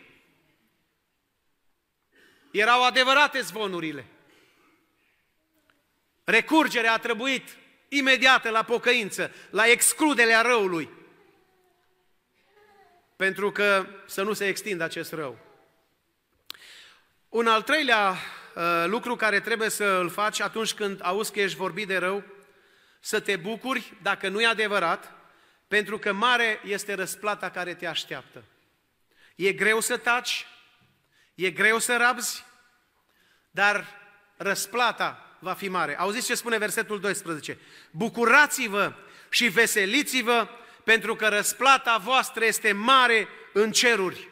[2.51, 4.07] Erau adevărate zvonurile.
[6.25, 7.57] Recurgerea a trebuit
[7.89, 10.91] imediată la pocăință, la excluderea răului,
[13.17, 15.39] pentru că să nu se extindă acest rău.
[17.29, 21.57] Un al treilea uh, lucru care trebuie să îl faci atunci când auzi că ești
[21.57, 22.23] vorbit de rău,
[23.01, 25.22] să te bucuri, dacă nu e adevărat,
[25.73, 28.45] pentru că mare este răsplata care te așteaptă.
[29.35, 30.47] E greu să taci,
[31.35, 32.45] e greu să rabzi,
[33.51, 33.87] dar
[34.37, 35.99] răsplata va fi mare.
[35.99, 37.59] Auziți ce spune versetul 12?
[37.91, 38.93] Bucurați-vă
[39.29, 40.49] și veseliți-vă
[40.85, 44.29] pentru că răsplata voastră este mare în ceruri.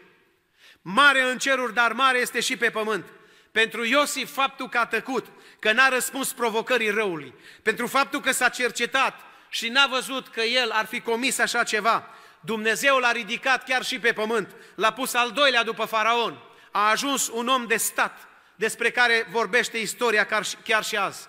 [0.83, 3.07] Mare în ceruri, dar mare este și pe pământ.
[3.53, 5.27] Pentru Iosif, faptul că a tăcut,
[5.59, 10.71] că n-a răspuns provocării răului, pentru faptul că s-a cercetat și n-a văzut că el
[10.71, 12.09] ar fi comis așa ceva,
[12.41, 17.29] Dumnezeu l-a ridicat chiar și pe pământ, l-a pus al doilea după faraon, a ajuns
[17.29, 20.27] un om de stat, despre care vorbește istoria
[20.65, 21.29] chiar și azi.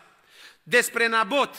[0.64, 1.56] Despre Nabot,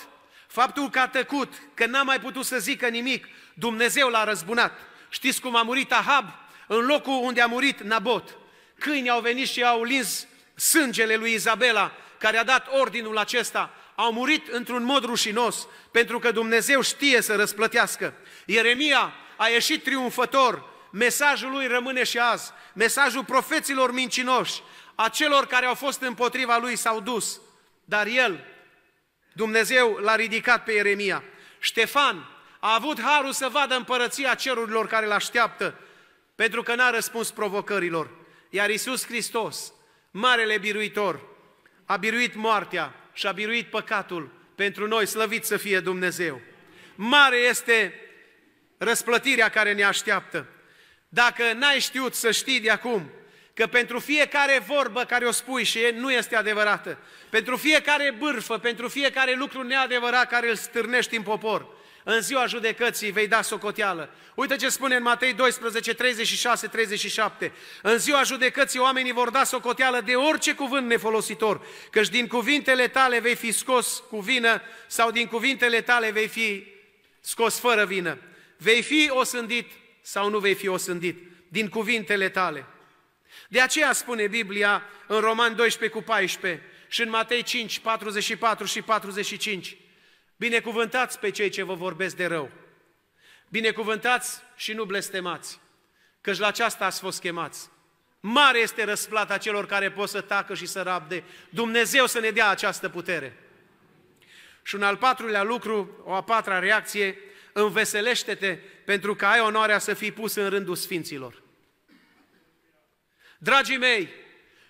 [0.47, 4.79] faptul că a tăcut, că n-a mai putut să zică nimic, Dumnezeu l-a răzbunat.
[5.09, 6.29] Știți cum a murit Ahab?
[6.67, 8.37] În locul unde a murit Nabot.
[8.79, 13.75] Câinii au venit și au lins sângele lui Izabela, care a dat ordinul acesta.
[13.95, 18.15] Au murit într-un mod rușinos, pentru că Dumnezeu știe să răsplătească.
[18.47, 22.51] Ieremia a ieșit triumfător, mesajul lui rămâne și azi.
[22.75, 24.63] Mesajul profeților mincinoși,
[24.95, 27.41] a celor care au fost împotriva lui s-au dus.
[27.85, 28.45] Dar el,
[29.33, 31.25] Dumnezeu l-a ridicat pe Ieremia.
[31.59, 32.27] Ștefan
[32.61, 35.79] a avut harul să vadă împărăția cerurilor care îl așteaptă,
[36.35, 38.11] pentru că n-a răspuns provocărilor.
[38.51, 39.73] Iar Isus Hristos,
[40.11, 41.21] Marele Biruitor,
[41.85, 46.41] a biruit moartea și a biruit păcatul pentru noi, slăvit să fie Dumnezeu.
[46.95, 47.95] Mare este
[48.79, 50.47] răsplătirea care ne așteaptă.
[51.09, 53.11] Dacă n-ai știut să știi de acum
[53.55, 56.99] că pentru fiecare vorbă care o spui și nu este adevărată,
[57.31, 61.67] pentru fiecare bârfă, pentru fiecare lucru neadevărat care îl stârnești în popor,
[62.05, 64.11] în ziua judecății vei da socoteală.
[64.35, 67.53] Uite ce spune în Matei 12, 36, 37.
[67.83, 73.19] În ziua judecății oamenii vor da socoteală de orice cuvânt nefolositor, căci din cuvintele tale
[73.19, 76.67] vei fi scos cu vină sau din cuvintele tale vei fi
[77.21, 78.19] scos fără vină.
[78.57, 82.67] Vei fi osândit sau nu vei fi osândit din cuvintele tale.
[83.49, 88.83] De aceea spune Biblia în Roman 12 cu 14 și în Matei 5, 44 și
[88.83, 89.77] 45.
[90.43, 92.51] Binecuvântați pe cei ce vă vorbesc de rău.
[93.49, 95.61] Binecuvântați și nu blestemați,
[96.21, 97.71] căci la aceasta ați fost chemați.
[98.21, 101.25] Mare este răsplata celor care pot să tacă și să rabde.
[101.51, 103.37] Dumnezeu să ne dea această putere.
[104.63, 107.19] Și un al patrulea lucru, o a patra reacție,
[107.53, 111.43] înveselește-te pentru că ai onoarea să fii pus în rândul sfinților.
[113.39, 114.09] Dragii mei,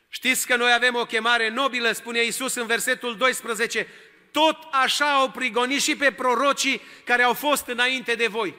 [0.08, 3.86] știți că noi avem o chemare nobilă, spune Iisus în versetul 12,
[4.32, 8.54] tot așa au prigonit și pe prorocii care au fost înainte de voi.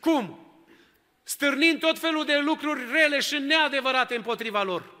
[0.00, 0.38] Cum?
[1.22, 4.98] Stârnind tot felul de lucruri rele și neadevărate împotriva lor.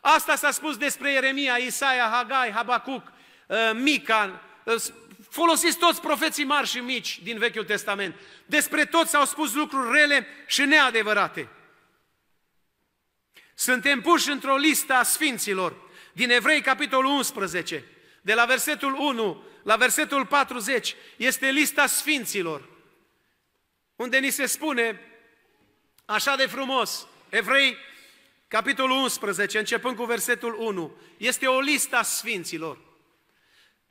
[0.00, 3.12] Asta s-a spus despre Ieremia, Isaia, Hagai, Habacuc,
[3.46, 4.82] uh, Mica, uh,
[5.30, 8.14] folosiți toți profeții mari și mici din Vechiul Testament.
[8.46, 11.48] Despre toți s-au spus lucruri rele și neadevărate.
[13.54, 15.76] Suntem puși într-o listă a sfinților
[16.12, 17.84] din Evrei, capitolul 11,
[18.24, 22.68] de la versetul 1 la versetul 40, este lista sfinților,
[23.96, 25.00] unde ni se spune
[26.04, 27.76] așa de frumos, Evrei,
[28.48, 32.78] capitolul 11, începând cu versetul 1, este o listă a sfinților,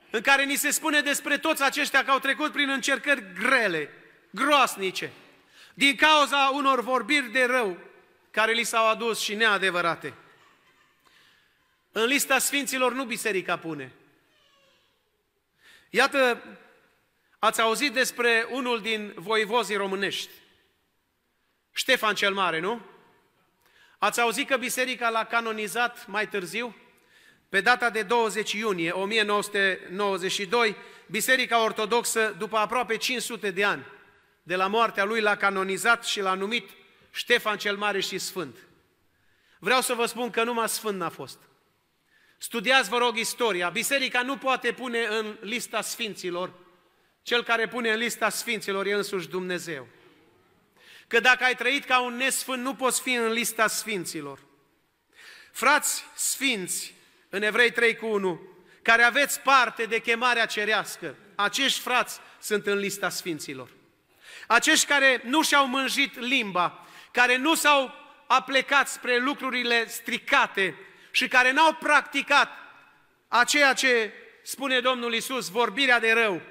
[0.09, 3.89] în care ni se spune despre toți aceștia că au trecut prin încercări grele,
[4.29, 5.11] groasnice,
[5.73, 7.77] din cauza unor vorbiri de rău
[8.31, 10.13] care li s-au adus și neadevărate.
[11.91, 13.91] În lista sfinților nu biserica pune.
[15.95, 16.43] Iată,
[17.39, 20.29] ați auzit despre unul din voivozii românești,
[21.71, 22.81] Ștefan cel Mare, nu?
[23.97, 26.75] Ați auzit că biserica l-a canonizat mai târziu?
[27.49, 30.75] Pe data de 20 iunie 1992,
[31.05, 33.85] Biserica Ortodoxă, după aproape 500 de ani
[34.43, 36.69] de la moartea lui, l-a canonizat și l-a numit
[37.11, 38.55] Ștefan cel Mare și Sfânt.
[39.59, 41.39] Vreau să vă spun că numai Sfânt n-a fost.
[42.43, 43.69] Studiați, vă rog, istoria.
[43.69, 46.53] Biserica nu poate pune în lista sfinților.
[47.21, 49.87] Cel care pune în lista sfinților e însuși Dumnezeu.
[51.07, 54.39] Că dacă ai trăit ca un nesfânt, nu poți fi în lista sfinților.
[55.51, 56.93] Frați sfinți,
[57.29, 58.41] în Evrei 3 cu 1,
[58.81, 63.69] care aveți parte de chemarea cerească, acești frați sunt în lista sfinților.
[64.47, 67.93] Acești care nu și-au mânjit limba, care nu s-au
[68.27, 70.75] aplecat spre lucrurile stricate
[71.15, 72.49] și care n-au practicat
[73.27, 76.41] a ceea ce spune Domnul Isus, vorbirea de rău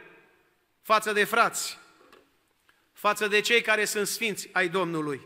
[0.82, 1.78] față de frați,
[2.92, 5.20] față de cei care sunt sfinți ai Domnului.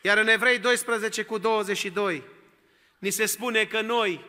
[0.00, 2.22] Iar în Evrei 12 cu 22,
[2.98, 4.24] ni se spune că noi,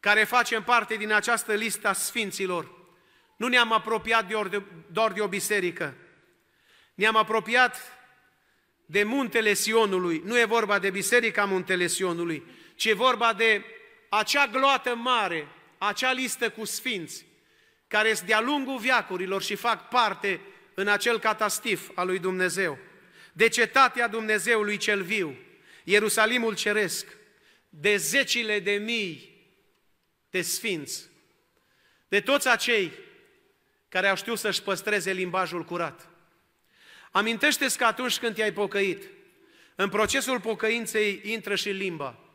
[0.00, 2.70] care facem parte din această listă a sfinților,
[3.36, 4.26] nu ne-am apropiat
[4.90, 5.94] doar de o biserică,
[6.94, 7.98] ne-am apropiat
[8.86, 10.22] de muntele Sionului.
[10.24, 13.64] Nu e vorba de biserica muntele Sionului, ci e vorba de
[14.08, 15.48] acea gloată mare,
[15.78, 17.26] acea listă cu sfinți,
[17.88, 20.40] care sunt de-a lungul viacurilor și fac parte
[20.74, 22.78] în acel catastif al lui Dumnezeu.
[23.32, 25.36] De cetatea Dumnezeului cel viu,
[25.84, 27.06] Ierusalimul ceresc,
[27.68, 29.36] de zecile de mii
[30.30, 31.08] de sfinți,
[32.08, 32.92] de toți acei
[33.88, 36.08] care au știut să-și păstreze limbajul curat.
[37.10, 39.02] Amintește-ți că atunci când te-ai pocăit,
[39.74, 42.27] în procesul pocăinței intră și limba.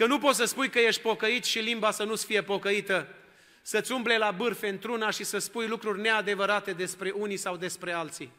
[0.00, 3.14] Că nu poți să spui că ești pocăit și limba să nu-ți fie pocăită,
[3.62, 8.32] să-ți umble la bârfe într-una și să spui lucruri neadevărate despre unii sau despre alții.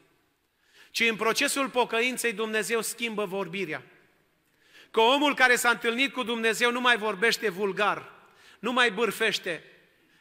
[0.92, 3.84] Ci în procesul pocăinței Dumnezeu schimbă vorbirea.
[4.92, 8.12] Că omul care s-a întâlnit cu Dumnezeu nu mai vorbește vulgar,
[8.60, 9.64] nu mai bârfește,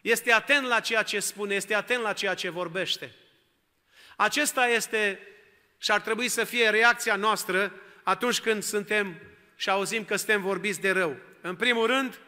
[0.01, 3.15] este atent la ceea ce spune, este atent la ceea ce vorbește.
[4.17, 5.21] Acesta este
[5.79, 7.73] și ar trebui să fie reacția noastră
[8.03, 9.21] atunci când suntem
[9.57, 11.29] și auzim că suntem vorbiți de rău.
[11.41, 12.21] În primul rând,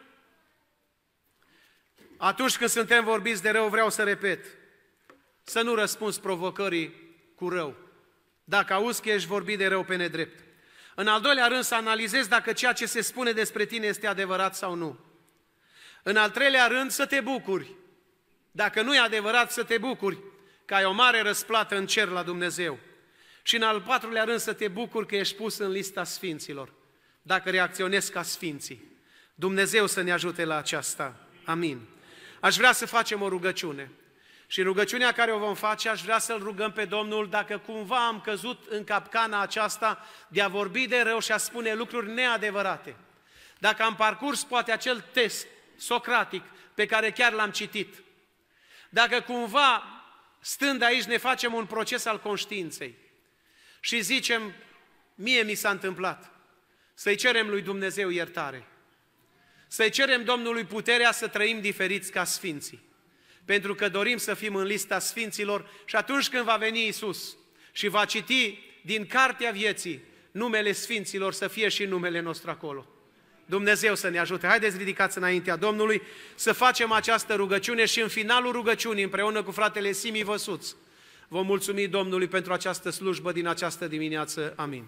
[2.16, 4.44] atunci când suntem vorbiți de rău, vreau să repet,
[5.42, 6.94] să nu răspunzi provocării
[7.34, 7.76] cu rău.
[8.44, 10.44] Dacă auzi că ești vorbit de rău pe nedrept.
[10.94, 14.54] În al doilea rând, să analizezi dacă ceea ce se spune despre tine este adevărat
[14.54, 14.98] sau nu.
[16.02, 17.74] În al treilea rând, să te bucuri.
[18.50, 20.18] Dacă nu e adevărat, să te bucuri
[20.64, 22.78] că ai o mare răsplată în cer la Dumnezeu.
[23.42, 26.72] Și în al patrulea rând să te bucuri că ești pus în lista sfinților,
[27.22, 28.91] dacă reacționezi ca sfinții.
[29.34, 31.14] Dumnezeu să ne ajute la aceasta.
[31.44, 31.80] Amin.
[32.40, 33.90] Aș vrea să facem o rugăciune.
[34.46, 38.20] Și rugăciunea care o vom face, aș vrea să-L rugăm pe Domnul dacă cumva am
[38.20, 42.96] căzut în capcana aceasta de a vorbi de rău și a spune lucruri neadevărate.
[43.58, 46.42] Dacă am parcurs poate acel test socratic
[46.74, 48.02] pe care chiar l-am citit.
[48.88, 49.82] Dacă cumva
[50.40, 52.96] stând aici, ne facem un proces al conștiinței
[53.80, 54.52] și zicem,
[55.14, 56.30] mie mi s-a întâmplat,
[56.94, 58.66] să-i cerem lui Dumnezeu iertare,
[59.72, 62.82] să-i cerem Domnului puterea să trăim diferiți ca sfinții,
[63.44, 67.36] pentru că dorim să fim în lista sfinților și atunci când va veni Isus
[67.72, 72.86] și va citi din cartea vieții numele sfinților, să fie și numele nostru acolo.
[73.44, 74.46] Dumnezeu să ne ajute.
[74.46, 76.02] Haideți ridicați înaintea Domnului
[76.34, 80.74] să facem această rugăciune și în finalul rugăciunii, împreună cu fratele Simi Văsuț,
[81.28, 84.52] vom mulțumi Domnului pentru această slujbă din această dimineață.
[84.56, 84.84] Amin.